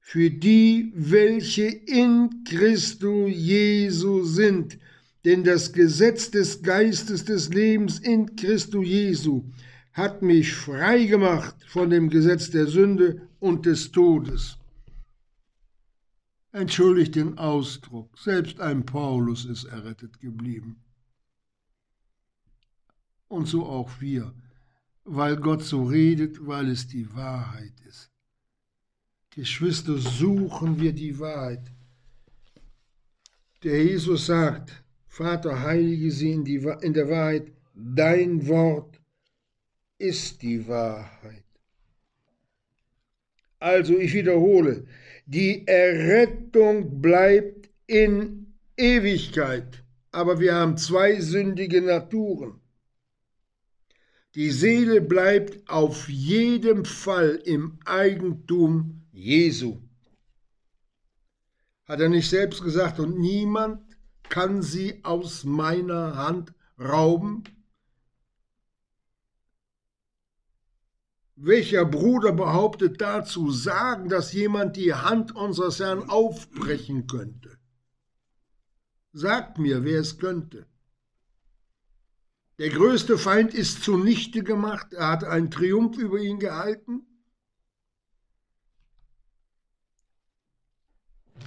für 0.01 0.31
die, 0.31 0.93
welche 0.95 1.67
in 1.67 2.45
Christo 2.45 3.27
Jesu 3.27 4.23
sind, 4.25 4.79
denn 5.25 5.45
das 5.45 5.73
Gesetz 5.73 6.31
des 6.31 6.63
Geistes 6.63 7.25
des 7.25 7.49
Lebens 7.53 7.99
in 7.99 8.37
Christo 8.37 8.83
Jesu 8.83 9.45
hat 9.93 10.23
mich 10.23 10.53
frei 10.53 11.05
gemacht 11.05 11.55
von 11.67 11.91
dem 11.91 12.11
Gesetz 12.11 12.51
der 12.51 12.67
Sünde 12.67 13.29
und 13.39 13.65
des 13.65 13.93
Todes. 13.93 14.59
Entschuldigt 16.53 17.15
den 17.15 17.39
Ausdruck, 17.39 18.17
selbst 18.19 18.61
ein 18.61 18.85
Paulus 18.85 19.45
ist 19.45 19.65
errettet 19.65 20.21
geblieben. 20.21 20.77
Und 23.29 23.47
so 23.47 23.67
auch 23.67 24.01
wir, 24.01 24.33
weil 25.05 25.37
Gott 25.37 25.63
so 25.63 25.85
redet, 25.85 26.47
weil 26.47 26.71
es 26.71 26.87
die 26.87 27.15
Wahrheit 27.15 27.73
ist. 27.87 28.11
Geschwister, 29.31 29.99
suchen 29.99 30.81
wir 30.81 30.93
die 30.93 31.19
Wahrheit. 31.19 31.71
Der 33.63 33.83
Jesus 33.83 34.27
sagt, 34.27 34.85
Vater, 35.07 35.63
heilige 35.63 36.11
sie 36.11 36.33
in, 36.33 36.45
die, 36.45 36.57
in 36.81 36.93
der 36.93 37.09
Wahrheit. 37.09 37.53
Dein 37.75 38.47
Wort 38.49 39.01
ist 39.99 40.43
die 40.43 40.67
Wahrheit. 40.69 41.45
Also 43.59 43.99
ich 43.99 44.13
wiederhole, 44.13 44.87
die 45.27 45.67
Errettung 45.67 47.01
bleibt 47.01 47.71
in 47.87 48.55
Ewigkeit. 48.77 49.83
Aber 50.13 50.39
wir 50.39 50.55
haben 50.55 50.77
zwei 50.77 51.21
sündige 51.21 51.81
Naturen. 51.81 52.61
Die 54.35 54.51
Seele 54.51 55.01
bleibt 55.01 55.69
auf 55.69 56.09
jeden 56.09 56.85
Fall 56.85 57.41
im 57.45 57.79
Eigentum 57.85 59.07
Jesu. 59.13 59.81
Hat 61.85 62.01
er 62.01 62.09
nicht 62.09 62.29
selbst 62.29 62.63
gesagt, 62.65 62.99
und 62.99 63.19
niemand 63.19 63.81
kann 64.29 64.63
sie 64.63 65.05
aus 65.05 65.45
meiner 65.45 66.17
Hand 66.17 66.53
rauben? 66.81 67.45
Welcher 71.37 71.85
Bruder 71.85 72.33
behauptet 72.33 73.01
dazu 73.01 73.53
sagen, 73.53 74.09
dass 74.09 74.33
jemand 74.33 74.77
die 74.77 74.95
Hand 74.95 75.37
unseres 75.37 75.79
Herrn 75.79 76.09
aufbrechen 76.09 77.07
könnte? 77.07 77.59
Sagt 79.13 79.59
mir, 79.59 79.85
wer 79.85 80.01
es 80.01 80.19
könnte. 80.19 80.67
Der 82.59 82.71
größte 82.71 83.19
Feind 83.19 83.53
ist 83.53 83.83
zunichte 83.83 84.45
gemacht, 84.45 84.93
er 84.93 85.09
hat 85.09 85.25
einen 85.25 85.51
Triumph 85.51 85.99
über 85.99 86.19
ihn 86.19 86.39
gehalten. 86.39 87.03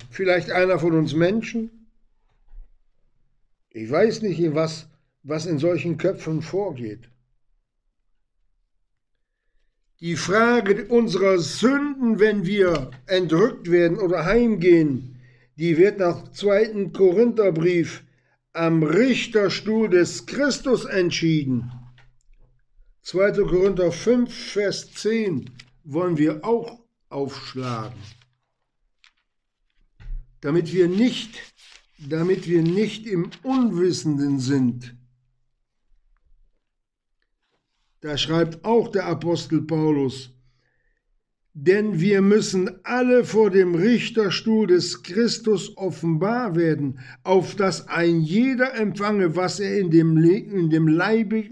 Vielleicht 0.10 0.52
einer 0.52 0.80
von 0.80 0.94
uns 0.94 1.14
Menschen? 1.14 1.88
Ich 3.70 3.90
weiß 3.90 4.22
nicht, 4.24 4.42
was, 4.54 4.88
was 5.24 5.46
in 5.46 5.60
solchen 5.60 5.98
Köpfen 5.98 6.42
vorgeht. 6.42 7.10
Die 10.00 10.16
Frage 10.16 10.88
unserer 10.90 11.40
Sünden, 11.40 12.20
wenn 12.20 12.46
wir 12.46 12.92
entrückt 13.06 13.72
werden 13.72 13.98
oder 13.98 14.26
heimgehen, 14.26 15.20
die 15.56 15.78
wird 15.78 16.00
nach 16.00 16.32
2. 16.32 16.90
Korintherbrief 16.90 18.04
am 18.58 18.84
Richterstuhl 18.84 19.90
des 19.90 20.26
Christus 20.26 20.86
entschieden. 20.86 21.72
2. 23.04 23.32
Korinther 23.44 23.92
5, 23.92 24.34
Vers 24.34 24.92
10 24.94 25.50
wollen 25.84 26.18
wir 26.18 26.44
auch 26.44 26.80
aufschlagen, 27.10 28.02
damit 30.42 30.74
wir 30.74 30.90
nicht 30.90 31.40
damit 31.98 32.48
wir 32.48 32.62
nicht 32.62 33.06
im 33.08 33.32
Unwissenden 33.44 34.40
sind. 34.40 34.96
Da 38.02 38.18
schreibt 38.18 38.64
auch 38.64 38.90
der 38.90 39.06
Apostel 39.06 39.62
Paulus, 39.64 40.30
denn 41.60 42.00
wir 42.00 42.22
müssen 42.22 42.86
alle 42.86 43.26
vor 43.26 43.50
dem 43.50 43.74
Richterstuhl 43.74 44.68
des 44.68 45.02
Christus 45.02 45.76
offenbar 45.76 46.56
werden, 46.56 47.00
auf 47.24 47.56
dass 47.56 47.88
ein 47.88 48.22
jeder 48.22 48.76
empfange, 48.76 49.36
was 49.36 49.60
er 49.60 49.80
in 49.80 49.90
dem, 49.90 50.18
Le 50.18 50.38
in 50.38 50.70
dem 50.70 50.88
Leibe 50.88 51.50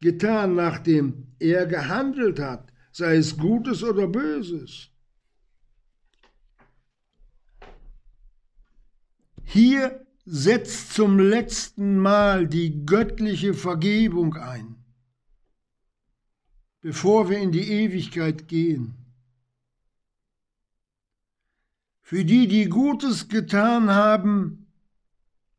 getan, 0.00 0.54
nachdem 0.54 1.34
er 1.40 1.66
gehandelt 1.66 2.38
hat, 2.38 2.72
sei 2.92 3.16
es 3.16 3.36
Gutes 3.36 3.82
oder 3.82 4.06
Böses. 4.06 4.90
Hier 9.42 10.06
setzt 10.24 10.94
zum 10.94 11.18
letzten 11.18 11.98
Mal 11.98 12.46
die 12.46 12.86
göttliche 12.86 13.54
Vergebung 13.54 14.36
ein, 14.36 14.76
bevor 16.80 17.28
wir 17.28 17.38
in 17.38 17.50
die 17.50 17.68
Ewigkeit 17.68 18.46
gehen. 18.46 19.07
Für 22.08 22.24
die, 22.24 22.48
die 22.48 22.70
Gutes 22.70 23.28
getan 23.28 23.90
haben, 23.90 24.66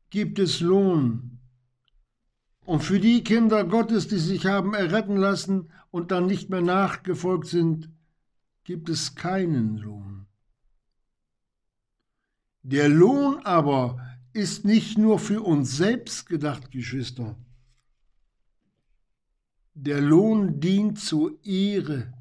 gibt 0.09 0.39
es 0.39 0.61
Lohn. 0.61 1.37
Und 2.65 2.83
für 2.83 2.99
die 2.99 3.23
Kinder 3.23 3.63
Gottes, 3.63 4.07
die 4.07 4.17
sich 4.17 4.47
haben 4.47 4.73
erretten 4.73 5.15
lassen 5.15 5.71
und 5.91 6.09
dann 6.09 6.25
nicht 6.25 6.49
mehr 6.49 6.63
nachgefolgt 6.63 7.45
sind, 7.45 7.91
gibt 8.63 8.89
es 8.89 9.13
keinen 9.13 9.77
Lohn. 9.77 10.25
Der 12.63 12.89
Lohn 12.89 13.45
aber 13.45 13.99
ist 14.33 14.65
nicht 14.65 14.97
nur 14.97 15.19
für 15.19 15.43
uns 15.43 15.77
selbst 15.77 16.25
gedacht, 16.25 16.71
Geschwister. 16.71 17.37
Der 19.75 20.01
Lohn 20.01 20.59
dient 20.59 20.97
zur 20.97 21.37
Ehre 21.45 22.11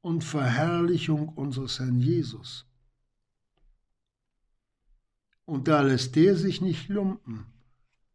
und 0.00 0.24
Verherrlichung 0.24 1.28
unseres 1.28 1.78
Herrn 1.78 2.00
Jesus. 2.00 2.66
Und 5.50 5.66
da 5.66 5.80
lässt 5.80 6.14
der 6.14 6.36
sich 6.36 6.60
nicht 6.60 6.88
lumpen, 6.88 7.44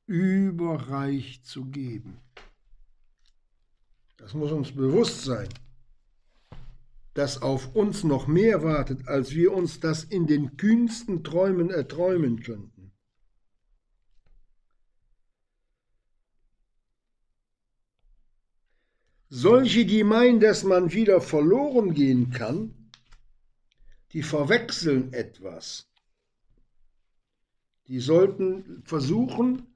überreich 0.06 1.44
zu 1.44 1.66
geben. 1.66 2.22
Das 4.16 4.34
muss 4.34 4.54
uns 4.54 4.72
bewusst 4.72 5.26
sein, 5.26 5.50
dass 7.14 7.42
auf 7.42 7.76
uns 7.76 8.06
noch 8.06 8.28
mehr 8.28 8.64
wartet, 8.64 9.10
als 9.10 9.32
wir 9.32 9.52
uns 9.52 9.82
das 9.82 10.06
in 10.06 10.28
den 10.28 10.56
kühnsten 10.56 11.26
Träumen 11.26 11.72
erträumen 11.72 12.40
könnten. 12.40 12.94
Solche, 19.28 19.86
die 19.86 20.06
meinen, 20.06 20.40
dass 20.40 20.64
man 20.64 20.94
wieder 20.94 21.20
verloren 21.20 21.94
gehen 21.94 22.32
kann, 22.32 22.92
die 24.14 24.24
verwechseln 24.24 25.12
etwas. 25.12 25.92
Die 27.88 28.00
sollten 28.00 28.82
versuchen, 28.84 29.68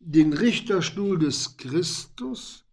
den 0.00 0.32
Richterstuhl 0.32 1.18
des 1.18 1.56
Christus 1.56 2.64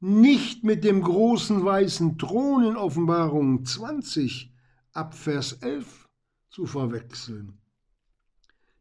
nicht 0.00 0.64
mit 0.64 0.84
dem 0.84 1.02
großen 1.02 1.64
weißen 1.64 2.18
Thron 2.18 2.64
in 2.64 2.76
Offenbarung 2.76 3.64
20 3.64 4.52
ab 4.92 5.14
Vers 5.14 5.54
11 5.60 6.08
zu 6.50 6.66
verwechseln. 6.66 7.58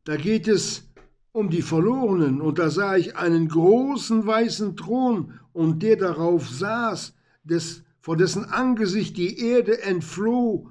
Da 0.04 0.16
geht 0.16 0.48
es 0.48 0.90
um 1.32 1.50
die 1.50 1.62
Verlorenen, 1.62 2.42
und 2.42 2.60
da 2.60 2.70
sah 2.70 2.96
ich 2.96 3.16
einen 3.16 3.48
großen 3.48 4.26
weißen 4.26 4.76
Thron, 4.76 5.40
und 5.54 5.84
der 5.84 5.98
darauf 5.98 6.50
saß, 6.50 7.14
des, 7.44 7.84
vor 8.00 8.18
dessen 8.18 8.46
Angesicht 8.46 9.18
die 9.18 9.40
Erde 9.40 9.82
entfloh 9.82 10.70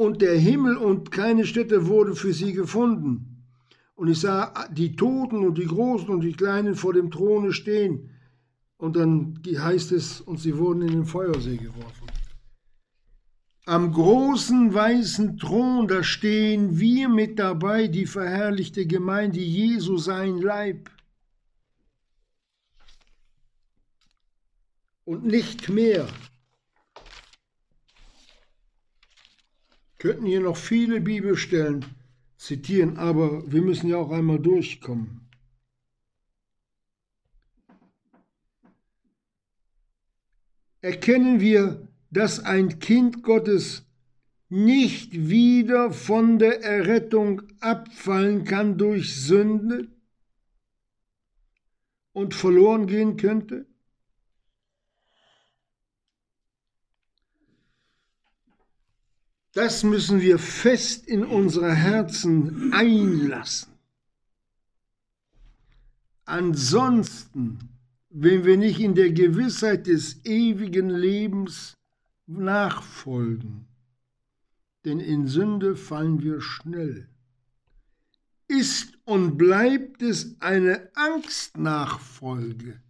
und 0.00 0.22
der 0.22 0.38
Himmel 0.38 0.78
und 0.78 1.10
keine 1.10 1.44
Stätte 1.44 1.86
wurde 1.86 2.16
für 2.16 2.32
sie 2.32 2.54
gefunden. 2.54 3.44
Und 3.94 4.08
ich 4.08 4.18
sah 4.18 4.66
die 4.70 4.96
Toten 4.96 5.44
und 5.44 5.58
die 5.58 5.66
Großen 5.66 6.08
und 6.08 6.22
die 6.22 6.32
Kleinen 6.32 6.74
vor 6.74 6.94
dem 6.94 7.10
Throne 7.10 7.52
stehen. 7.52 8.08
Und 8.78 8.96
dann 8.96 9.38
heißt 9.46 9.92
es, 9.92 10.22
und 10.22 10.38
sie 10.40 10.56
wurden 10.56 10.80
in 10.80 10.92
den 10.92 11.04
Feuersee 11.04 11.58
geworfen. 11.58 12.06
Am 13.66 13.92
großen 13.92 14.72
weißen 14.72 15.36
Thron, 15.36 15.86
da 15.86 16.02
stehen 16.02 16.78
wir 16.78 17.10
mit 17.10 17.38
dabei, 17.38 17.86
die 17.86 18.06
verherrlichte 18.06 18.86
Gemeinde 18.86 19.40
Jesu, 19.40 19.98
sein 19.98 20.38
Leib. 20.38 20.90
Und 25.04 25.26
nicht 25.26 25.68
mehr. 25.68 26.08
Könnten 30.00 30.24
hier 30.24 30.40
noch 30.40 30.56
viele 30.56 31.00
Bibelstellen 31.00 31.84
zitieren, 32.36 32.96
aber 32.96 33.44
wir 33.52 33.60
müssen 33.60 33.88
ja 33.88 33.98
auch 33.98 34.10
einmal 34.10 34.38
durchkommen. 34.38 35.20
Erkennen 40.80 41.40
wir, 41.40 41.86
dass 42.10 42.40
ein 42.40 42.78
Kind 42.78 43.22
Gottes 43.22 43.84
nicht 44.48 45.28
wieder 45.28 45.92
von 45.92 46.38
der 46.38 46.64
Errettung 46.64 47.42
abfallen 47.60 48.44
kann 48.44 48.78
durch 48.78 49.14
Sünde 49.14 49.88
und 52.12 52.34
verloren 52.34 52.86
gehen 52.86 53.18
könnte? 53.18 53.69
Das 59.52 59.82
müssen 59.82 60.20
wir 60.20 60.38
fest 60.38 61.06
in 61.08 61.24
unsere 61.24 61.74
Herzen 61.74 62.72
einlassen. 62.72 63.72
Ansonsten, 66.24 67.58
wenn 68.10 68.44
wir 68.44 68.56
nicht 68.56 68.78
in 68.78 68.94
der 68.94 69.10
Gewissheit 69.10 69.88
des 69.88 70.24
ewigen 70.24 70.88
Lebens 70.88 71.76
nachfolgen, 72.26 73.66
denn 74.84 75.00
in 75.00 75.26
Sünde 75.26 75.74
fallen 75.74 76.22
wir 76.22 76.40
schnell, 76.40 77.08
ist 78.46 78.98
und 79.04 79.36
bleibt 79.36 80.02
es 80.02 80.40
eine 80.40 80.90
Angstnachfolge 80.94 82.80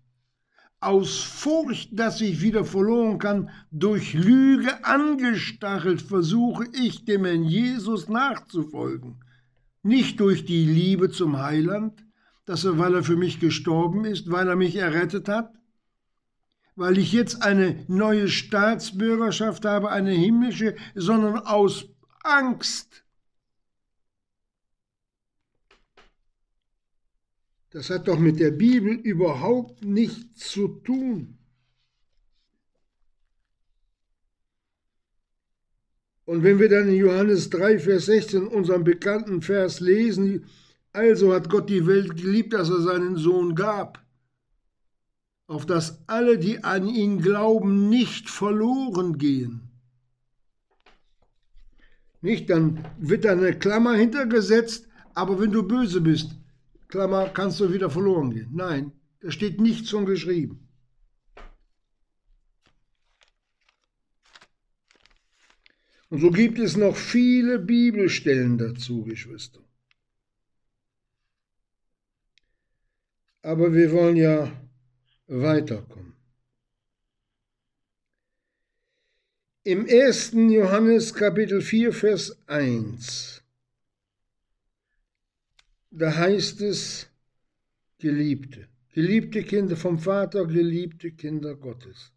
aus 0.80 1.20
Furcht, 1.20 1.90
dass 1.92 2.20
ich 2.22 2.40
wieder 2.40 2.64
verloren 2.64 3.18
kann, 3.18 3.50
durch 3.70 4.14
Lüge 4.14 4.84
angestachelt 4.84 6.00
versuche 6.00 6.66
ich 6.72 7.04
dem 7.04 7.26
Herrn 7.26 7.44
Jesus 7.44 8.08
nachzufolgen. 8.08 9.22
Nicht 9.82 10.20
durch 10.20 10.46
die 10.46 10.64
Liebe 10.64 11.10
zum 11.10 11.38
Heiland, 11.38 12.02
dass 12.46 12.64
er, 12.64 12.78
weil 12.78 12.94
er 12.94 13.02
für 13.02 13.16
mich 13.16 13.40
gestorben 13.40 14.04
ist, 14.06 14.30
weil 14.30 14.48
er 14.48 14.56
mich 14.56 14.76
errettet 14.76 15.28
hat, 15.28 15.52
weil 16.76 16.96
ich 16.96 17.12
jetzt 17.12 17.42
eine 17.42 17.84
neue 17.88 18.28
Staatsbürgerschaft 18.28 19.66
habe, 19.66 19.90
eine 19.90 20.12
himmlische, 20.12 20.76
sondern 20.94 21.38
aus 21.38 21.86
Angst 22.22 23.04
Das 27.70 27.88
hat 27.88 28.08
doch 28.08 28.18
mit 28.18 28.40
der 28.40 28.50
Bibel 28.50 28.94
überhaupt 28.94 29.84
nichts 29.84 30.50
zu 30.50 30.68
tun. 30.68 31.38
Und 36.24 36.42
wenn 36.42 36.58
wir 36.58 36.68
dann 36.68 36.88
in 36.88 36.94
Johannes 36.94 37.50
3, 37.50 37.78
Vers 37.78 38.06
16 38.06 38.46
unseren 38.46 38.84
bekannten 38.84 39.42
Vers 39.42 39.80
lesen, 39.80 40.46
also 40.92 41.32
hat 41.32 41.48
Gott 41.48 41.68
die 41.68 41.86
Welt 41.86 42.16
geliebt, 42.16 42.52
dass 42.52 42.68
er 42.68 42.80
seinen 42.80 43.16
Sohn 43.16 43.54
gab, 43.54 44.04
auf 45.46 45.66
dass 45.66 46.08
alle, 46.08 46.38
die 46.38 46.62
an 46.62 46.86
ihn 46.86 47.20
glauben, 47.20 47.88
nicht 47.88 48.28
verloren 48.28 49.18
gehen. 49.18 49.70
Nicht, 52.20 52.50
dann 52.50 52.84
wird 52.98 53.24
da 53.24 53.32
eine 53.32 53.58
Klammer 53.58 53.94
hintergesetzt, 53.94 54.88
aber 55.14 55.40
wenn 55.40 55.52
du 55.52 55.62
böse 55.62 56.00
bist, 56.00 56.39
Klammer, 56.91 57.28
kannst 57.28 57.61
du 57.61 57.72
wieder 57.72 57.88
verloren 57.88 58.30
gehen. 58.30 58.51
Nein, 58.53 58.93
da 59.20 59.30
steht 59.30 59.61
nichts 59.61 59.91
von 59.91 60.07
geschrieben. 60.07 60.68
Und 66.09 66.20
so 66.20 66.30
gibt 66.30 66.59
es 66.59 66.76
noch 66.76 66.97
viele 66.97 67.61
Bibelstellen 67.61 68.59
dazu, 68.59 69.05
Geschwister. 69.05 69.61
Aber 73.43 73.72
wir 73.72 73.93
wollen 73.93 74.16
ja 74.16 74.53
weiterkommen. 75.28 76.14
Im 79.62 79.86
1. 79.88 80.32
Johannes 80.32 81.14
Kapitel 81.14 81.62
4, 81.62 81.93
Vers 81.93 82.36
1 82.49 83.39
da 85.91 86.14
heißt 86.14 86.61
es 86.61 87.09
Geliebte, 87.99 88.68
geliebte 88.95 89.43
Kinder 89.43 89.76
vom 89.76 89.99
Vater, 89.99 90.47
geliebte 90.47 91.12
Kinder 91.12 91.55
Gottes. 91.55 92.12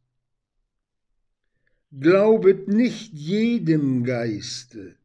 glaubet 1.99 2.67
nicht 2.67 3.13
jedem 3.13 4.03
Geiste, 4.03 4.95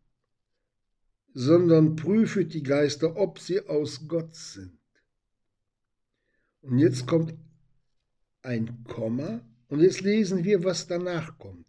sondern 1.34 1.96
prüfet 1.96 2.54
die 2.54 2.62
Geister, 2.62 3.16
ob 3.16 3.38
sie 3.38 3.60
aus 3.68 4.08
Gott 4.08 4.34
sind. 4.34 4.78
Und 6.62 6.78
jetzt 6.78 7.06
kommt 7.06 7.34
ein 8.42 8.84
Komma 8.84 9.40
und 9.68 9.80
jetzt 9.80 10.00
lesen 10.00 10.44
wir, 10.44 10.64
was 10.64 10.86
danach 10.86 11.38
kommt. 11.38 11.67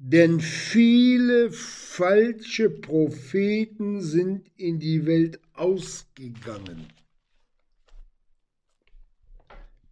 Denn 0.00 0.40
viele 0.40 1.50
falsche 1.50 2.70
Propheten 2.70 4.00
sind 4.00 4.48
in 4.56 4.78
die 4.78 5.04
Welt 5.06 5.40
ausgegangen. 5.54 6.86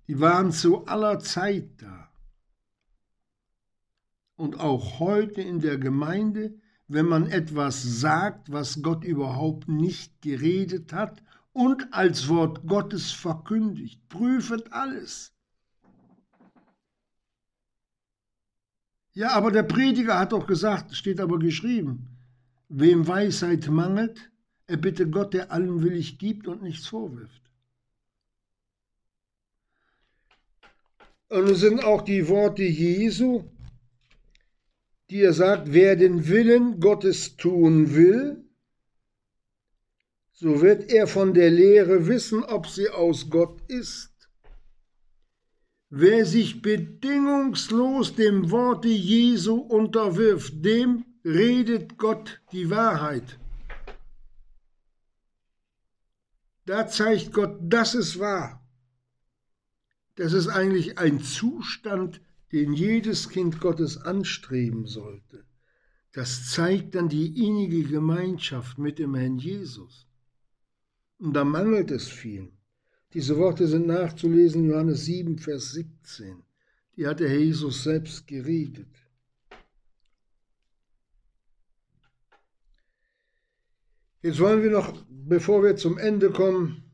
Die 0.07 0.21
waren 0.21 0.53
zu 0.53 0.87
aller 0.87 1.19
Zeit 1.19 1.83
da. 1.83 2.09
Und 4.37 4.61
auch 4.61 5.01
heute 5.01 5.43
in 5.43 5.59
der 5.59 5.77
Gemeinde, 5.77 6.55
wenn 6.87 7.07
man 7.07 7.27
etwas 7.27 7.83
sagt, 7.83 8.53
was 8.53 8.83
Gott 8.83 9.03
überhaupt 9.03 9.67
nicht 9.67 10.23
geredet 10.23 10.93
hat 10.93 11.21
und 11.53 11.93
als 11.93 12.29
Wort 12.29 12.65
Gottes 12.69 13.11
verkündigt, 13.11 14.09
prüfet 14.09 14.73
alles. 14.73 15.36
Ja, 19.17 19.31
aber 19.31 19.51
der 19.51 19.63
Prediger 19.63 20.19
hat 20.19 20.33
doch 20.33 20.47
gesagt, 20.47 20.95
steht 20.95 21.21
aber 21.21 21.39
geschrieben, 21.39 22.07
wem 22.69 23.09
Weisheit 23.09 23.67
mangelt, 23.67 24.31
er 24.67 24.77
bitte 24.77 25.09
Gott, 25.09 25.33
der 25.33 25.51
allem 25.51 25.83
willig 25.83 26.19
gibt 26.19 26.47
und 26.47 26.63
nichts 26.63 26.87
vorwirft. 26.87 27.41
Und 31.31 31.49
es 31.49 31.61
sind 31.61 31.83
auch 31.83 32.03
die 32.03 32.29
Worte 32.29 32.65
Jesu, 32.65 33.45
die 35.09 35.23
er 35.23 35.33
sagt, 35.33 35.73
wer 35.73 35.97
den 35.97 36.29
Willen 36.29 36.79
Gottes 36.79 37.39
tun 37.39 37.95
will, 37.95 38.45
so 40.33 40.61
wird 40.61 40.93
er 40.93 41.07
von 41.07 41.33
der 41.33 41.51
Lehre 41.51 42.07
wissen, 42.07 42.45
ob 42.45 42.67
sie 42.67 42.91
aus 42.91 43.31
Gott 43.31 43.63
ist. 43.69 44.16
Wer 45.99 46.27
sich 46.27 46.61
bedingungslos 46.61 48.15
dem 48.15 48.51
Worte 48.51 48.89
Jesu 48.89 49.55
unterwirft, 49.55 50.63
dem 50.63 51.07
redet 51.25 51.97
Gott 51.97 52.43
die 52.53 52.69
Wahrheit. 52.69 53.39
Da 56.67 56.87
zeigt 56.87 57.33
Gott, 57.33 57.57
das 57.63 57.95
ist 57.95 58.19
wahr. 58.19 58.63
Das 60.17 60.35
ist 60.35 60.49
eigentlich 60.49 60.99
ein 60.99 61.23
Zustand, 61.23 62.21
den 62.53 62.75
jedes 62.75 63.31
Kind 63.31 63.59
Gottes 63.59 63.97
anstreben 63.97 64.85
sollte. 64.85 65.47
Das 66.13 66.51
zeigt 66.51 66.95
dann 66.95 67.09
die 67.09 67.43
innige 67.43 67.85
Gemeinschaft 67.85 68.77
mit 68.77 68.99
dem 68.99 69.15
Herrn 69.15 69.39
Jesus. 69.39 70.07
Und 71.17 71.33
da 71.33 71.45
mangelt 71.45 71.91
es 71.91 72.07
viel. 72.07 72.53
Diese 73.17 73.39
Worte 73.39 73.67
sind 73.67 73.87
nachzulesen 73.87 74.65
in 74.65 74.71
Johannes 74.73 75.07
7, 75.07 75.39
Vers 75.39 75.73
17. 75.73 76.45
Die 76.97 77.07
hat 77.07 77.19
der 77.19 77.31
Herr 77.31 77.39
Jesus 77.39 77.83
selbst 77.83 78.27
geredet. 78.27 78.95
Jetzt 84.21 84.39
wollen 84.39 84.63
wir 84.63 84.71
noch, 84.71 85.03
bevor 85.09 85.63
wir 85.63 85.77
zum 85.77 85.97
Ende 85.97 86.31
kommen, 86.31 86.93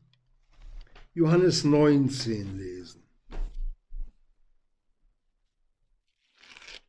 Johannes 1.13 1.65
19 1.65 2.57
lesen. 2.57 3.03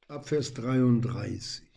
ab 0.07 0.29
Vers 0.29 0.55
33. 0.55 1.74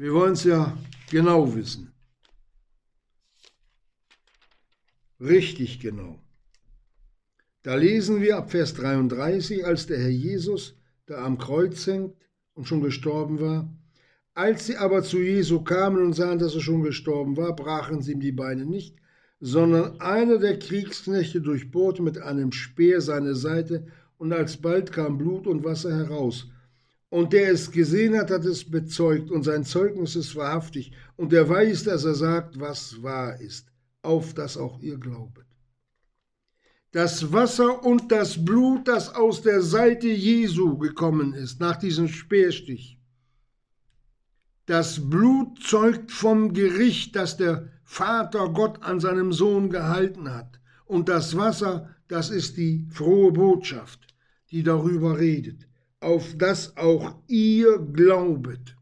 Wir 0.00 0.14
wollen 0.14 0.32
es 0.32 0.44
ja 0.44 0.78
genau 1.10 1.54
wissen. 1.54 1.92
Richtig 5.20 5.78
genau. 5.78 6.18
Da 7.62 7.74
lesen 7.74 8.22
wir 8.22 8.38
ab 8.38 8.50
Vers 8.50 8.72
33, 8.72 9.66
als 9.66 9.88
der 9.88 9.98
Herr 9.98 10.08
Jesus 10.08 10.74
da 11.04 11.22
am 11.22 11.36
Kreuz 11.36 11.86
hängt 11.86 12.16
und 12.54 12.66
schon 12.66 12.80
gestorben 12.80 13.40
war. 13.40 13.70
Als 14.32 14.64
sie 14.64 14.78
aber 14.78 15.02
zu 15.02 15.18
Jesu 15.18 15.62
kamen 15.62 16.02
und 16.02 16.14
sahen, 16.14 16.38
dass 16.38 16.54
er 16.54 16.62
schon 16.62 16.82
gestorben 16.82 17.36
war, 17.36 17.54
brachen 17.54 18.00
sie 18.00 18.12
ihm 18.12 18.20
die 18.20 18.32
Beine 18.32 18.64
nicht, 18.64 18.96
sondern 19.38 20.00
einer 20.00 20.38
der 20.38 20.58
Kriegsknechte 20.58 21.42
durchbohrte 21.42 22.00
mit 22.00 22.16
einem 22.16 22.52
Speer 22.52 23.02
seine 23.02 23.34
Seite, 23.34 23.86
und 24.16 24.32
alsbald 24.32 24.92
kam 24.92 25.18
Blut 25.18 25.46
und 25.46 25.62
Wasser 25.62 25.94
heraus. 25.94 26.48
Und 27.10 27.32
der 27.32 27.50
es 27.50 27.70
gesehen 27.70 28.16
hat, 28.16 28.30
hat 28.30 28.44
es 28.44 28.64
bezeugt, 28.64 29.30
und 29.30 29.42
sein 29.42 29.64
Zeugnis 29.64 30.16
ist 30.16 30.34
wahrhaftig, 30.36 30.92
und 31.16 31.32
er 31.32 31.48
weiß, 31.48 31.84
dass 31.84 32.04
er 32.04 32.14
sagt, 32.14 32.58
was 32.58 33.02
wahr 33.02 33.40
ist, 33.40 33.66
auf 34.02 34.32
das 34.32 34.56
auch 34.56 34.80
ihr 34.80 34.96
glaubet. 34.96 35.44
Das 36.92 37.32
Wasser 37.32 37.84
und 37.84 38.10
das 38.10 38.44
Blut, 38.44 38.88
das 38.88 39.14
aus 39.14 39.42
der 39.42 39.62
Seite 39.62 40.08
Jesu 40.08 40.78
gekommen 40.78 41.34
ist, 41.34 41.60
nach 41.60 41.76
diesem 41.76 42.08
Speerstich, 42.08 42.98
das 44.66 45.10
Blut 45.10 45.60
zeugt 45.62 46.12
vom 46.12 46.52
Gericht, 46.52 47.16
das 47.16 47.36
der 47.36 47.68
Vater 47.82 48.50
Gott 48.50 48.82
an 48.84 49.00
seinem 49.00 49.32
Sohn 49.32 49.68
gehalten 49.68 50.32
hat. 50.32 50.60
Und 50.84 51.08
das 51.08 51.36
Wasser, 51.36 51.90
das 52.06 52.30
ist 52.30 52.56
die 52.56 52.86
frohe 52.90 53.32
Botschaft, 53.32 54.14
die 54.52 54.62
darüber 54.62 55.18
redet, 55.18 55.66
auf 56.00 56.36
das 56.36 56.76
auch 56.76 57.14
ihr 57.28 57.78
glaubet. 57.78 58.76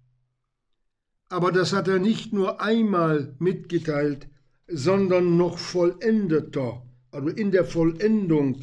Aber 1.29 1.53
das 1.53 1.73
hat 1.73 1.89
er 1.89 1.99
nicht 1.99 2.33
nur 2.33 2.61
einmal 2.61 3.35
mitgeteilt, 3.39 4.29
sondern 4.67 5.37
noch 5.37 5.59
vollendeter, 5.59 6.83
also 7.11 7.29
in 7.29 7.51
der 7.51 7.65
Vollendung 7.65 8.63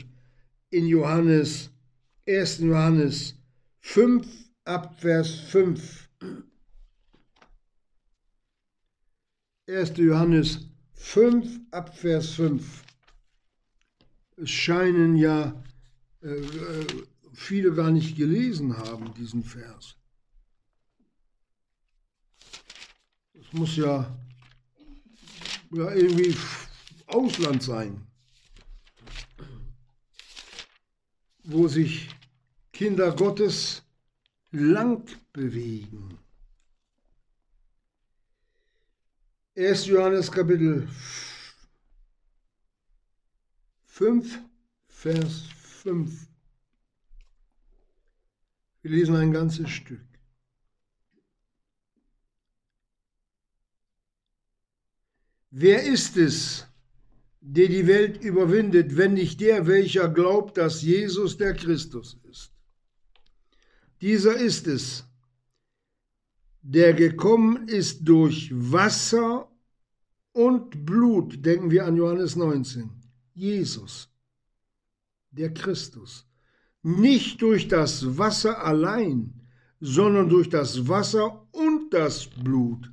in 0.69 0.87
Johannes, 0.87 1.71
1. 2.27 2.59
Johannes 2.59 3.35
5 3.81 4.27
ab 4.63 4.99
Vers 4.99 5.29
5 5.29 6.05
1. 9.67 9.97
Johannes 9.97 10.69
5 10.93 11.59
ab 11.71 11.97
Vers 11.97 12.35
5. 12.35 12.83
Es 14.37 14.49
scheinen 14.51 15.15
ja 15.15 15.63
äh, 16.21 16.27
äh, 16.27 16.85
viele 17.35 17.73
gar 17.73 17.91
nicht 17.91 18.15
gelesen 18.15 18.77
haben, 18.77 19.13
diesen 19.13 19.43
Vers. 19.43 19.97
Es 23.33 23.53
muss 23.53 23.75
ja, 23.75 24.17
ja 25.71 25.91
irgendwie 25.93 26.35
Ausland 27.07 27.61
sein, 27.61 28.07
wo 31.43 31.67
sich 31.67 32.09
Kinder 32.71 33.13
Gottes 33.13 33.83
lang 34.51 35.05
bewegen. 35.33 36.17
1. 39.57 39.85
Johannes 39.87 40.31
Kapitel 40.31 40.87
5, 43.85 44.39
Vers 44.87 45.43
5. 45.83 46.34
Wir 48.85 48.91
lesen 48.91 49.15
ein 49.15 49.31
ganzes 49.31 49.67
Stück. 49.71 50.05
Wer 55.49 55.81
ist 55.81 56.17
es, 56.17 56.67
der 57.41 57.67
die 57.67 57.87
Welt 57.87 58.23
überwindet, 58.23 58.95
wenn 58.95 59.15
nicht 59.15 59.41
der, 59.41 59.65
welcher 59.65 60.07
glaubt, 60.07 60.57
dass 60.57 60.83
Jesus 60.83 61.35
der 61.35 61.55
Christus 61.55 62.19
ist? 62.29 62.51
Dieser 64.01 64.37
ist 64.37 64.67
es, 64.67 65.03
der 66.61 66.93
gekommen 66.93 67.67
ist 67.67 68.07
durch 68.07 68.51
Wasser 68.53 69.51
und 70.31 70.85
Blut, 70.85 71.43
denken 71.43 71.71
wir 71.71 71.87
an 71.87 71.97
Johannes 71.97 72.35
19, 72.35 72.91
Jesus, 73.33 74.11
der 75.31 75.51
Christus, 75.55 76.27
nicht 76.85 77.41
durch 77.41 77.67
das 77.67 78.17
Wasser 78.17 78.63
allein, 78.63 79.33
sondern 79.79 80.29
durch 80.29 80.49
das 80.49 80.87
Wasser 80.87 81.47
und 81.51 81.93
das 81.93 82.27
Blut. 82.27 82.91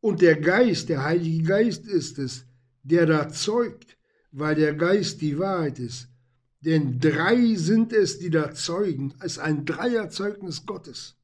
Und 0.00 0.22
der 0.22 0.40
Geist, 0.40 0.88
der 0.88 1.04
Heilige 1.04 1.42
Geist 1.42 1.86
ist 1.86 2.18
es, 2.18 2.46
der 2.82 3.06
da 3.06 3.28
zeugt, 3.28 3.98
weil 4.30 4.54
der 4.54 4.74
Geist 4.74 5.20
die 5.20 5.38
Wahrheit 5.38 5.78
ist. 5.78 6.08
Denn 6.60 7.00
drei 7.00 7.54
sind 7.56 7.92
es, 7.92 8.18
die 8.18 8.30
da 8.30 8.52
zeugen. 8.52 9.14
Es 9.18 9.32
ist 9.32 9.38
ein 9.38 9.64
Dreierzeugnis 9.64 10.64
Gottes. 10.64 11.16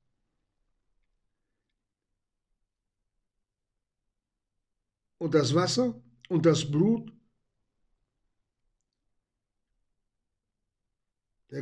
und 5.19 5.35
das 5.35 5.55
Wasser 5.55 6.01
und 6.29 6.47
das 6.47 6.71
Blut 6.71 7.13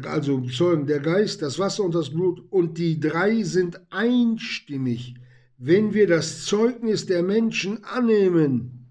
also 0.05 0.41
Zeugen, 0.43 0.87
der 0.87 1.01
Geist, 1.01 1.43
das 1.43 1.59
Wasser 1.59 1.85
und 1.85 1.95
das 1.95 2.11
Blut, 2.11 2.43
und 2.51 2.79
die 2.79 2.99
drei 2.99 3.43
sind 3.43 3.81
einstimmig, 3.91 5.15
wenn 5.59 5.95
wir 5.95 6.07
das 6.07 6.45
Zeugnis 6.47 7.07
der 7.07 7.23
Menschen 7.23 7.85
annehmen, 7.85 8.89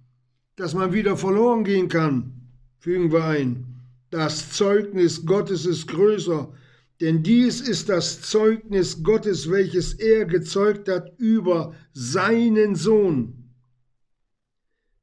dass 0.56 0.74
man 0.74 0.94
wieder 0.94 1.18
verloren 1.18 1.64
gehen 1.64 1.88
kann, 1.88 2.34
fügen 2.78 3.12
wir 3.12 3.26
ein. 3.26 3.66
Das 4.12 4.52
Zeugnis 4.52 5.26
Gottes 5.26 5.66
ist 5.66 5.88
größer, 5.88 6.54
denn 7.02 7.24
dies 7.24 7.60
ist 7.60 7.90
das 7.90 8.22
Zeugnis 8.22 9.04
Gottes, 9.04 9.50
welches 9.50 9.94
er 9.96 10.26
gezeugt 10.26 10.88
hat 10.88 11.18
über 11.18 11.74
seinen 11.92 12.76
Sohn. 12.76 13.50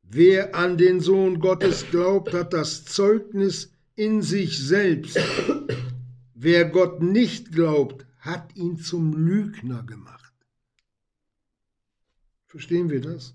Wer 0.02 0.54
an 0.54 0.76
den 0.76 1.00
Sohn 1.00 1.40
Gottes 1.40 1.84
glaubt, 1.90 2.32
hat 2.32 2.52
das 2.52 2.84
Zeugnis 2.84 3.72
in 4.00 4.22
sich 4.22 4.58
selbst. 4.58 5.18
Wer 6.32 6.64
Gott 6.70 7.02
nicht 7.02 7.52
glaubt, 7.52 8.06
hat 8.18 8.56
ihn 8.56 8.78
zum 8.78 9.12
Lügner 9.12 9.82
gemacht. 9.82 10.32
Verstehen 12.46 12.88
wir 12.88 13.02
das? 13.02 13.34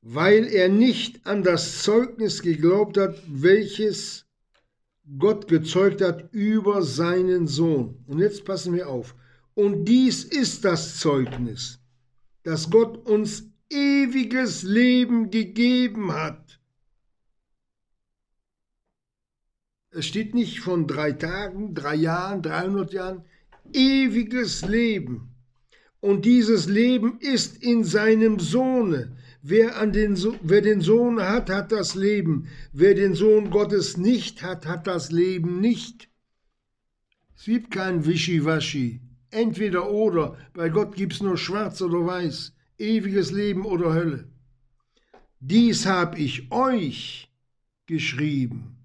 Weil 0.00 0.48
er 0.48 0.68
nicht 0.68 1.24
an 1.26 1.44
das 1.44 1.84
Zeugnis 1.84 2.42
geglaubt 2.42 2.98
hat, 2.98 3.22
welches 3.28 4.26
Gott 5.18 5.46
gezeugt 5.46 6.00
hat 6.00 6.32
über 6.32 6.82
seinen 6.82 7.46
Sohn. 7.46 8.02
Und 8.08 8.18
jetzt 8.18 8.44
passen 8.44 8.74
wir 8.74 8.88
auf. 8.88 9.14
Und 9.54 9.84
dies 9.84 10.24
ist 10.24 10.64
das 10.64 10.98
Zeugnis, 10.98 11.78
dass 12.42 12.68
Gott 12.68 12.96
uns 13.06 13.51
ewiges 13.72 14.62
Leben 14.62 15.30
gegeben 15.30 16.12
hat. 16.12 16.60
Es 19.90 20.06
steht 20.06 20.34
nicht 20.34 20.60
von 20.60 20.86
drei 20.86 21.12
Tagen, 21.12 21.74
drei 21.74 21.94
Jahren, 21.94 22.42
300 22.42 22.92
Jahren, 22.92 23.24
ewiges 23.72 24.62
Leben. 24.62 25.34
Und 26.00 26.24
dieses 26.24 26.66
Leben 26.66 27.18
ist 27.20 27.62
in 27.62 27.84
seinem 27.84 28.38
Sohne. 28.38 29.16
Wer, 29.42 29.76
an 29.76 29.92
den, 29.92 30.16
so 30.16 30.36
wer 30.42 30.62
den 30.62 30.80
Sohn 30.80 31.20
hat, 31.20 31.50
hat 31.50 31.72
das 31.72 31.94
Leben. 31.94 32.48
Wer 32.72 32.94
den 32.94 33.14
Sohn 33.14 33.50
Gottes 33.50 33.96
nicht 33.96 34.42
hat, 34.42 34.66
hat 34.66 34.86
das 34.86 35.10
Leben 35.10 35.60
nicht. 35.60 36.08
Es 37.36 37.44
gibt 37.44 37.70
kein 37.70 38.06
Wischiwaschi. 38.06 39.00
Entweder 39.30 39.90
oder. 39.90 40.38
Bei 40.54 40.68
Gott 40.68 40.94
gibt 40.94 41.14
es 41.14 41.22
nur 41.22 41.36
schwarz 41.36 41.82
oder 41.82 42.06
weiß 42.06 42.52
ewiges 42.82 43.30
Leben 43.30 43.64
oder 43.64 43.94
Hölle. 43.94 44.28
Dies 45.40 45.86
habe 45.86 46.18
ich 46.18 46.50
euch 46.52 47.30
geschrieben, 47.86 48.76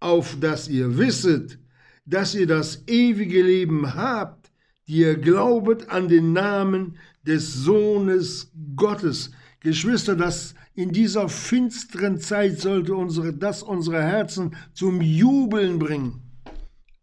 auf 0.00 0.38
dass 0.40 0.68
ihr 0.68 0.98
wisset, 0.98 1.58
dass 2.04 2.34
ihr 2.34 2.46
das 2.46 2.86
ewige 2.86 3.42
Leben 3.42 3.94
habt, 3.94 4.50
die 4.86 4.98
ihr 4.98 5.16
glaubet 5.16 5.88
an 5.88 6.08
den 6.08 6.32
Namen 6.32 6.98
des 7.22 7.54
Sohnes 7.54 8.52
Gottes. 8.76 9.30
Geschwister, 9.60 10.16
das 10.16 10.54
in 10.74 10.90
dieser 10.92 11.28
finsteren 11.28 12.18
Zeit 12.18 12.58
sollte 12.58 12.94
unsere, 12.94 13.32
das 13.32 13.62
unsere 13.62 14.02
Herzen 14.02 14.56
zum 14.72 15.00
Jubeln 15.00 15.78
bringen. 15.78 16.20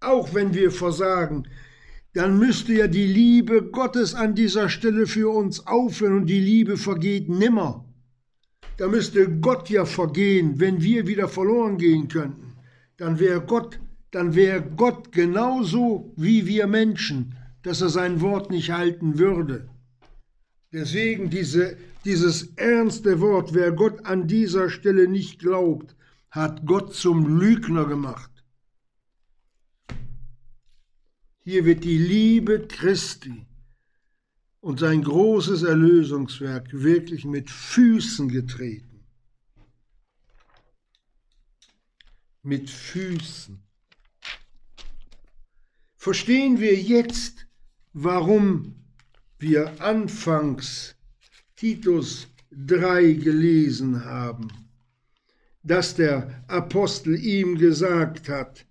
Auch 0.02 0.34
wenn 0.34 0.54
wir 0.54 0.72
versagen, 0.72 1.48
dann 2.14 2.40
müsste 2.40 2.74
ja 2.74 2.88
die 2.88 3.06
Liebe 3.06 3.64
Gottes 3.64 4.16
an 4.16 4.34
dieser 4.36 4.70
Stelle 4.70 5.06
für 5.06 5.30
uns 5.30 5.68
aufhören 5.68 6.18
und 6.18 6.26
die 6.26 6.40
Liebe 6.40 6.78
vergeht 6.78 7.30
nimmer. 7.30 7.86
Da 8.78 8.88
müsste 8.88 9.30
Gott 9.30 9.70
ja 9.70 9.86
vergehen, 9.86 10.60
wenn 10.60 10.82
wir 10.82 11.06
wieder 11.06 11.28
verloren 11.28 11.78
gehen 11.78 12.08
könnten. 12.08 12.56
Dann 12.98 13.20
wäre 13.20 13.42
Gott, 13.42 13.80
dann 14.12 14.36
wäre 14.36 14.62
Gott 14.62 15.12
genauso 15.12 16.14
wie 16.16 16.48
wir 16.48 16.66
Menschen, 16.66 17.36
dass 17.62 17.82
er 17.82 17.90
sein 17.90 18.22
Wort 18.22 18.50
nicht 18.50 18.72
halten 18.72 19.20
würde. 19.20 19.70
Deswegen 20.72 21.30
diese, 21.30 21.78
dieses 22.06 22.54
ernste 22.56 23.20
Wort, 23.22 23.54
wer 23.54 23.72
Gott 23.72 24.06
an 24.06 24.28
dieser 24.28 24.70
Stelle 24.70 25.08
nicht 25.08 25.40
glaubt, 25.40 25.96
hat 26.32 26.66
Gott 26.66 26.94
zum 26.94 27.40
Lügner 27.40 27.86
gemacht. 27.86 28.39
Hier 31.52 31.66
wird 31.66 31.84
die 31.84 31.98
Liebe 31.98 32.68
Christi 32.68 33.44
und 34.60 34.80
sein 34.80 35.02
großes 35.02 35.64
Erlösungswerk 35.64 36.68
wirklich 36.72 37.26
mit 37.26 37.50
Füßen 37.50 38.30
getreten. 38.30 39.04
Mit 42.44 42.70
Füßen. 42.70 43.64
Verstehen 45.96 46.60
wir 46.60 46.76
jetzt, 46.76 47.48
warum 47.94 48.76
wir 49.40 49.82
anfangs 49.82 50.94
Titus 51.56 52.28
3 52.52 53.14
gelesen 53.14 54.06
haben, 54.06 54.50
dass 55.64 55.96
der 55.96 56.44
Apostel 56.48 57.16
ihm 57.16 57.58
gesagt 57.58 58.30
hat, 58.30 58.68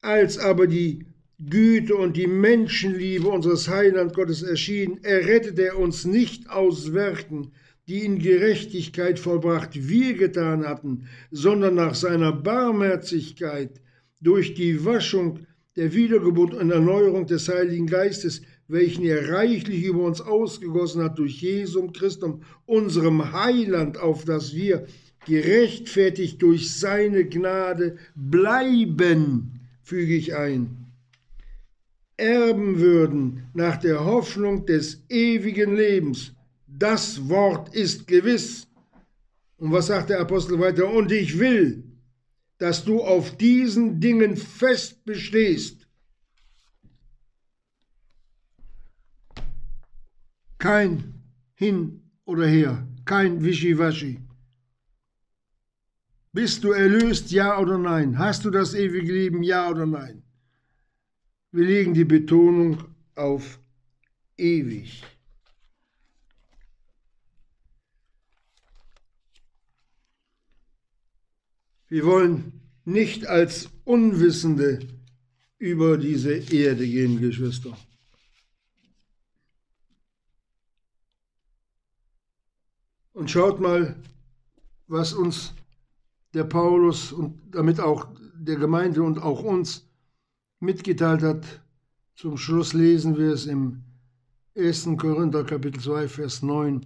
als 0.00 0.38
aber 0.38 0.66
die 0.66 1.07
Güte 1.40 1.94
und 1.94 2.16
die 2.16 2.26
Menschenliebe 2.26 3.28
unseres 3.28 3.68
Heiland 3.68 4.12
Gottes 4.12 4.42
erschien, 4.42 4.98
errettete 5.04 5.66
er 5.66 5.78
uns 5.78 6.04
nicht 6.04 6.50
aus 6.50 6.92
Werken, 6.92 7.52
die 7.86 8.04
in 8.04 8.18
Gerechtigkeit 8.18 9.20
vollbracht 9.20 9.88
wir 9.88 10.14
getan 10.14 10.66
hatten, 10.66 11.06
sondern 11.30 11.76
nach 11.76 11.94
seiner 11.94 12.32
Barmherzigkeit 12.32 13.80
durch 14.20 14.54
die 14.54 14.84
Waschung 14.84 15.46
der 15.76 15.94
Wiedergeburt 15.94 16.54
und 16.54 16.72
Erneuerung 16.72 17.28
des 17.28 17.48
Heiligen 17.48 17.86
Geistes, 17.86 18.42
welchen 18.66 19.04
er 19.04 19.30
reichlich 19.30 19.84
über 19.84 20.02
uns 20.02 20.20
ausgegossen 20.20 21.04
hat 21.04 21.20
durch 21.20 21.40
Jesum 21.40 21.92
Christum, 21.92 22.42
unserem 22.66 23.32
Heiland, 23.32 23.96
auf 23.96 24.24
das 24.24 24.56
wir 24.56 24.86
gerechtfertigt 25.24 26.42
durch 26.42 26.74
seine 26.74 27.24
Gnade 27.24 27.96
bleiben, 28.16 29.60
füge 29.84 30.16
ich 30.16 30.34
ein 30.34 30.87
erben 32.18 32.78
würden 32.78 33.48
nach 33.54 33.76
der 33.78 34.04
Hoffnung 34.04 34.66
des 34.66 35.02
ewigen 35.08 35.76
Lebens. 35.76 36.32
Das 36.66 37.28
Wort 37.28 37.74
ist 37.74 38.06
gewiss. 38.06 38.66
Und 39.56 39.72
was 39.72 39.86
sagt 39.86 40.10
der 40.10 40.20
Apostel 40.20 40.58
weiter? 40.60 40.90
Und 40.92 41.10
ich 41.10 41.38
will, 41.38 41.84
dass 42.58 42.84
du 42.84 43.02
auf 43.02 43.36
diesen 43.36 44.00
Dingen 44.00 44.36
fest 44.36 45.04
bestehst. 45.04 45.88
Kein 50.58 51.14
Hin 51.54 52.02
oder 52.24 52.46
Her, 52.46 52.86
kein 53.04 53.42
Wischiwaschi. 53.42 54.18
Bist 56.32 56.62
du 56.62 56.72
erlöst, 56.72 57.30
ja 57.30 57.58
oder 57.58 57.78
nein? 57.78 58.18
Hast 58.18 58.44
du 58.44 58.50
das 58.50 58.74
ewige 58.74 59.12
Leben, 59.12 59.42
ja 59.42 59.70
oder 59.70 59.86
nein? 59.86 60.22
Wir 61.50 61.64
legen 61.64 61.94
die 61.94 62.04
Betonung 62.04 62.84
auf 63.14 63.58
ewig. 64.36 65.02
Wir 71.88 72.04
wollen 72.04 72.60
nicht 72.84 73.26
als 73.26 73.70
Unwissende 73.84 74.78
über 75.58 75.96
diese 75.96 76.34
Erde 76.34 76.86
gehen, 76.86 77.18
Geschwister. 77.18 77.76
Und 83.14 83.30
schaut 83.30 83.58
mal, 83.58 83.96
was 84.86 85.14
uns 85.14 85.54
der 86.34 86.44
Paulus 86.44 87.10
und 87.10 87.40
damit 87.54 87.80
auch 87.80 88.06
der 88.34 88.56
Gemeinde 88.56 89.02
und 89.02 89.18
auch 89.18 89.42
uns 89.42 89.87
mitgeteilt 90.60 91.22
hat. 91.22 91.62
Zum 92.14 92.36
Schluss 92.36 92.72
lesen 92.72 93.16
wir 93.16 93.32
es 93.32 93.46
im 93.46 93.84
1. 94.56 94.88
Korinther 94.96 95.44
Kapitel 95.44 95.80
2, 95.80 96.08
Vers 96.08 96.42
9, 96.42 96.84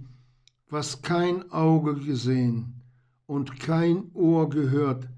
was 0.68 1.00
kein 1.00 1.50
Auge 1.50 1.94
gesehen 1.94 2.82
und 3.26 3.58
kein 3.58 4.10
Ohr 4.12 4.50
gehört 4.50 5.08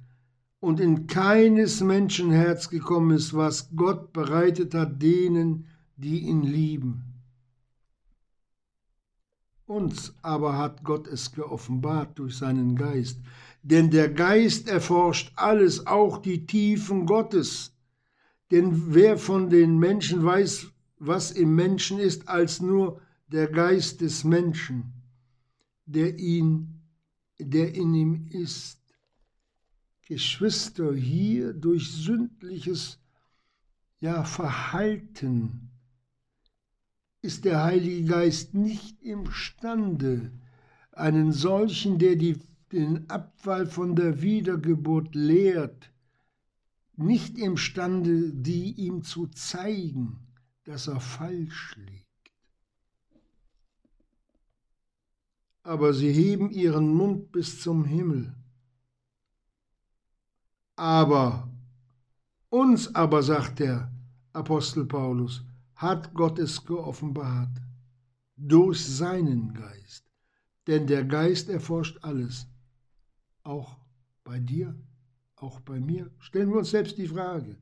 und 0.61 0.81
in 0.81 1.07
keines 1.07 1.81
Menschen 1.83 2.31
Herz 2.31 2.71
gekommen 2.71 3.17
ist, 3.17 3.35
was 3.35 3.69
Gott 3.77 4.13
bereitet 4.13 4.73
hat 4.73 5.03
denen, 5.03 5.67
die 5.97 6.21
ihn 6.21 6.43
lieben. 6.43 7.03
Uns 9.67 10.15
aber 10.23 10.57
hat 10.57 10.85
Gott 10.85 11.07
es 11.07 11.33
geoffenbart 11.33 12.19
durch 12.19 12.37
seinen 12.37 12.77
Geist, 12.77 13.19
denn 13.63 13.91
der 13.91 14.11
Geist 14.11 14.69
erforscht 14.69 15.33
alles, 15.37 15.87
auch 15.87 16.19
die 16.19 16.47
Tiefen 16.47 17.05
Gottes. 17.05 17.74
Denn 18.55 18.95
wer 18.95 19.19
von 19.19 19.51
den 19.51 19.79
Menschen 19.79 20.25
weiß, 20.25 20.69
was 20.99 21.33
im 21.33 21.57
Menschen 21.57 21.99
ist, 21.99 22.29
als 22.29 22.61
nur 22.61 23.01
der 23.27 23.49
Geist 23.49 24.01
des 24.01 24.23
Menschen, 24.23 24.93
der 25.87 26.17
ihn, 26.21 26.81
der 27.37 27.75
in 27.75 27.93
ihm 27.95 28.29
ist. 28.31 28.81
Geschwister, 30.07 30.95
hier 30.95 31.53
durch 31.53 31.91
sündliches 31.91 33.01
ja, 33.99 34.23
Verhalten 34.23 35.71
ist 37.23 37.45
der 37.47 37.65
Heilige 37.65 38.05
Geist 38.05 38.55
nicht 38.55 39.03
imstande, 39.03 40.31
einen 40.93 41.33
solchen, 41.33 41.99
der 41.99 42.15
die, 42.15 42.39
den 42.71 43.11
Abfall 43.11 43.67
von 43.67 43.97
der 43.97 44.23
Wiedergeburt 44.23 45.13
lehrt, 45.17 45.91
nicht 46.97 47.39
imstande, 47.39 48.33
die 48.33 48.73
ihm 48.73 49.03
zu 49.03 49.27
zeigen, 49.29 50.27
dass 50.65 50.87
er 50.87 51.01
falsch 51.01 51.77
liegt. 51.77 52.05
Aber 55.63 55.95
sie 55.95 56.13
heben 56.13 56.51
ihren 56.51 56.95
Mund 56.95 57.33
bis 57.33 57.61
zum 57.61 57.85
Himmel. 57.85 58.35
Aber 60.77 61.49
uns 62.51 62.95
aber, 62.95 63.23
sagt 63.23 63.61
der 63.61 63.91
Apostel 64.33 64.85
Paulus, 64.85 65.45
hat 65.77 66.15
Gott 66.15 66.39
es 66.39 66.65
geoffenbart 66.65 67.61
durch 68.37 68.85
seinen 68.85 69.55
Geist. 69.55 70.05
Denn 70.67 70.87
der 70.87 71.05
Geist 71.05 71.49
erforscht 71.49 71.99
alles, 72.03 72.47
auch 73.43 73.77
bei 74.25 74.39
dir, 74.39 74.75
auch 75.45 75.61
bei 75.61 75.79
mir. 75.79 76.11
Stellen 76.19 76.51
wir 76.51 76.59
uns 76.59 76.71
selbst 76.71 76.97
die 76.97 77.07
Frage, 77.07 77.57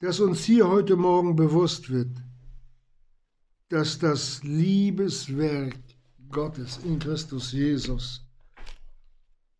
dass 0.00 0.18
uns 0.18 0.44
hier 0.44 0.68
heute 0.68 0.96
Morgen 0.96 1.36
bewusst 1.36 1.90
wird, 1.90 2.16
dass 3.68 3.98
das 3.98 4.42
Liebeswerk 4.42 5.78
Gottes 6.30 6.78
in 6.84 6.98
Christus 6.98 7.52
Jesus 7.52 8.26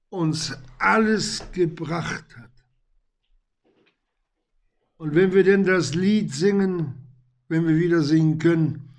uns 0.08 0.52
alles 0.78 1.44
gebracht 1.52 2.36
hat. 2.36 2.50
Und 4.96 5.14
wenn 5.14 5.32
wir 5.32 5.44
denn 5.44 5.64
das 5.64 5.94
Lied 5.94 6.34
singen, 6.34 6.94
wenn 7.48 7.66
wir 7.66 7.76
wieder 7.76 8.02
singen 8.02 8.38
können, 8.38 8.90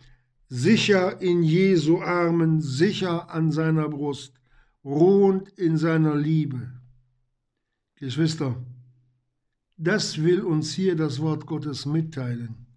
sicher 0.48 1.22
in 1.22 1.44
Jesu 1.44 2.02
Armen, 2.02 2.62
sicher 2.62 3.30
an 3.30 3.52
seiner 3.52 3.90
Brust, 3.90 4.41
ruhend 4.84 5.50
in 5.50 5.78
seiner 5.78 6.16
Liebe. 6.16 6.72
Geschwister, 7.96 8.56
das 9.78 10.22
will 10.22 10.42
uns 10.42 10.74
hier 10.74 10.96
das 10.96 11.20
Wort 11.20 11.46
Gottes 11.46 11.86
mitteilen, 11.86 12.68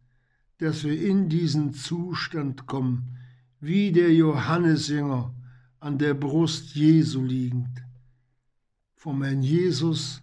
dass 0.59 0.85
wir 0.85 1.01
in 1.01 1.29
diesen 1.29 1.73
Zustand 1.73 2.67
kommen, 2.67 3.19
wie 3.61 3.93
der 3.93 4.13
Johannesjünger 4.13 5.35
an 5.81 5.99
der 5.99 6.15
Brust 6.15 6.75
Jesu 6.75 7.23
liegend, 7.23 7.85
vom 8.97 9.23
Herrn 9.23 9.43
Jesus 9.43 10.23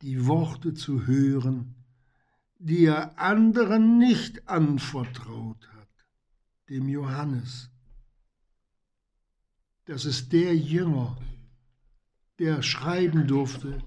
die 0.00 0.26
Worte 0.26 0.74
zu 0.74 1.06
hören, 1.06 1.74
die 2.58 2.84
er 2.84 3.18
anderen 3.18 3.98
nicht 3.98 4.48
anvertraut 4.48 5.68
hat, 5.76 5.88
dem 6.68 6.88
Johannes. 6.88 7.71
Das 9.92 10.06
ist 10.06 10.32
der 10.32 10.56
Jünger, 10.56 11.18
der 12.38 12.62
schreiben 12.62 13.26
durfte. 13.26 13.84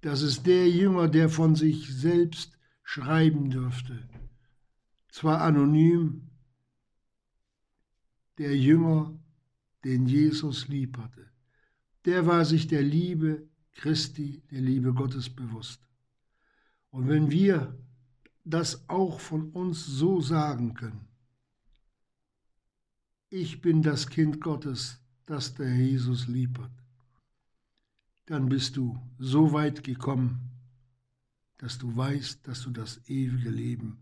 Das 0.00 0.22
ist 0.22 0.44
der 0.44 0.68
Jünger, 0.68 1.06
der 1.06 1.28
von 1.28 1.54
sich 1.54 1.94
selbst 1.94 2.58
schreiben 2.82 3.48
durfte. 3.48 4.08
Zwar 5.08 5.42
anonym, 5.42 6.32
der 8.38 8.56
Jünger, 8.56 9.16
den 9.84 10.06
Jesus 10.06 10.66
lieb 10.66 10.98
hatte. 10.98 11.30
Der 12.04 12.26
war 12.26 12.44
sich 12.44 12.66
der 12.66 12.82
Liebe 12.82 13.48
Christi, 13.70 14.42
der 14.50 14.62
Liebe 14.62 14.92
Gottes 14.92 15.30
bewusst. 15.30 15.80
Und 16.90 17.06
wenn 17.06 17.30
wir 17.30 17.78
das 18.44 18.88
auch 18.88 19.20
von 19.20 19.50
uns 19.52 19.86
so 19.86 20.20
sagen 20.20 20.74
können, 20.74 21.06
ich 23.30 23.60
bin 23.60 23.82
das 23.82 24.08
Kind 24.08 24.40
Gottes, 24.40 25.00
das 25.26 25.54
der 25.54 25.74
Jesus 25.74 26.28
lieb 26.28 26.58
hat, 26.58 26.70
dann 28.26 28.48
bist 28.48 28.76
du 28.76 29.00
so 29.18 29.52
weit 29.52 29.84
gekommen, 29.84 30.50
dass 31.58 31.78
du 31.78 31.96
weißt, 31.96 32.46
dass 32.46 32.62
du 32.62 32.70
das 32.70 33.00
ewige 33.08 33.50
Leben 33.50 33.98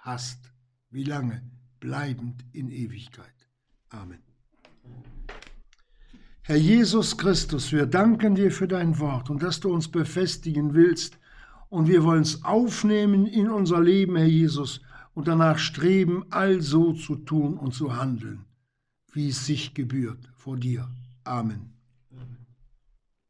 hast. 0.00 0.52
Wie 0.90 1.04
lange? 1.04 1.42
Bleibend 1.80 2.44
in 2.52 2.70
Ewigkeit. 2.70 3.34
Amen. 3.90 4.20
Herr 6.42 6.56
Jesus 6.56 7.16
Christus, 7.16 7.72
wir 7.72 7.86
danken 7.86 8.34
dir 8.34 8.50
für 8.50 8.68
dein 8.68 8.98
Wort 8.98 9.30
und 9.30 9.42
dass 9.42 9.60
du 9.60 9.72
uns 9.72 9.88
befestigen 9.88 10.74
willst. 10.74 11.18
Und 11.70 11.88
wir 11.88 12.04
wollen 12.04 12.22
es 12.22 12.44
aufnehmen 12.44 13.26
in 13.26 13.48
unser 13.48 13.80
Leben, 13.80 14.16
Herr 14.16 14.26
Jesus, 14.26 14.80
und 15.14 15.26
danach 15.26 15.58
streben, 15.58 16.24
all 16.30 16.60
so 16.60 16.92
zu 16.92 17.16
tun 17.16 17.56
und 17.56 17.72
zu 17.72 17.96
handeln, 17.96 18.44
wie 19.14 19.28
es 19.28 19.46
sich 19.46 19.74
gebührt 19.74 20.28
vor 20.36 20.56
dir. 20.56 20.88
Amen. 21.24 21.73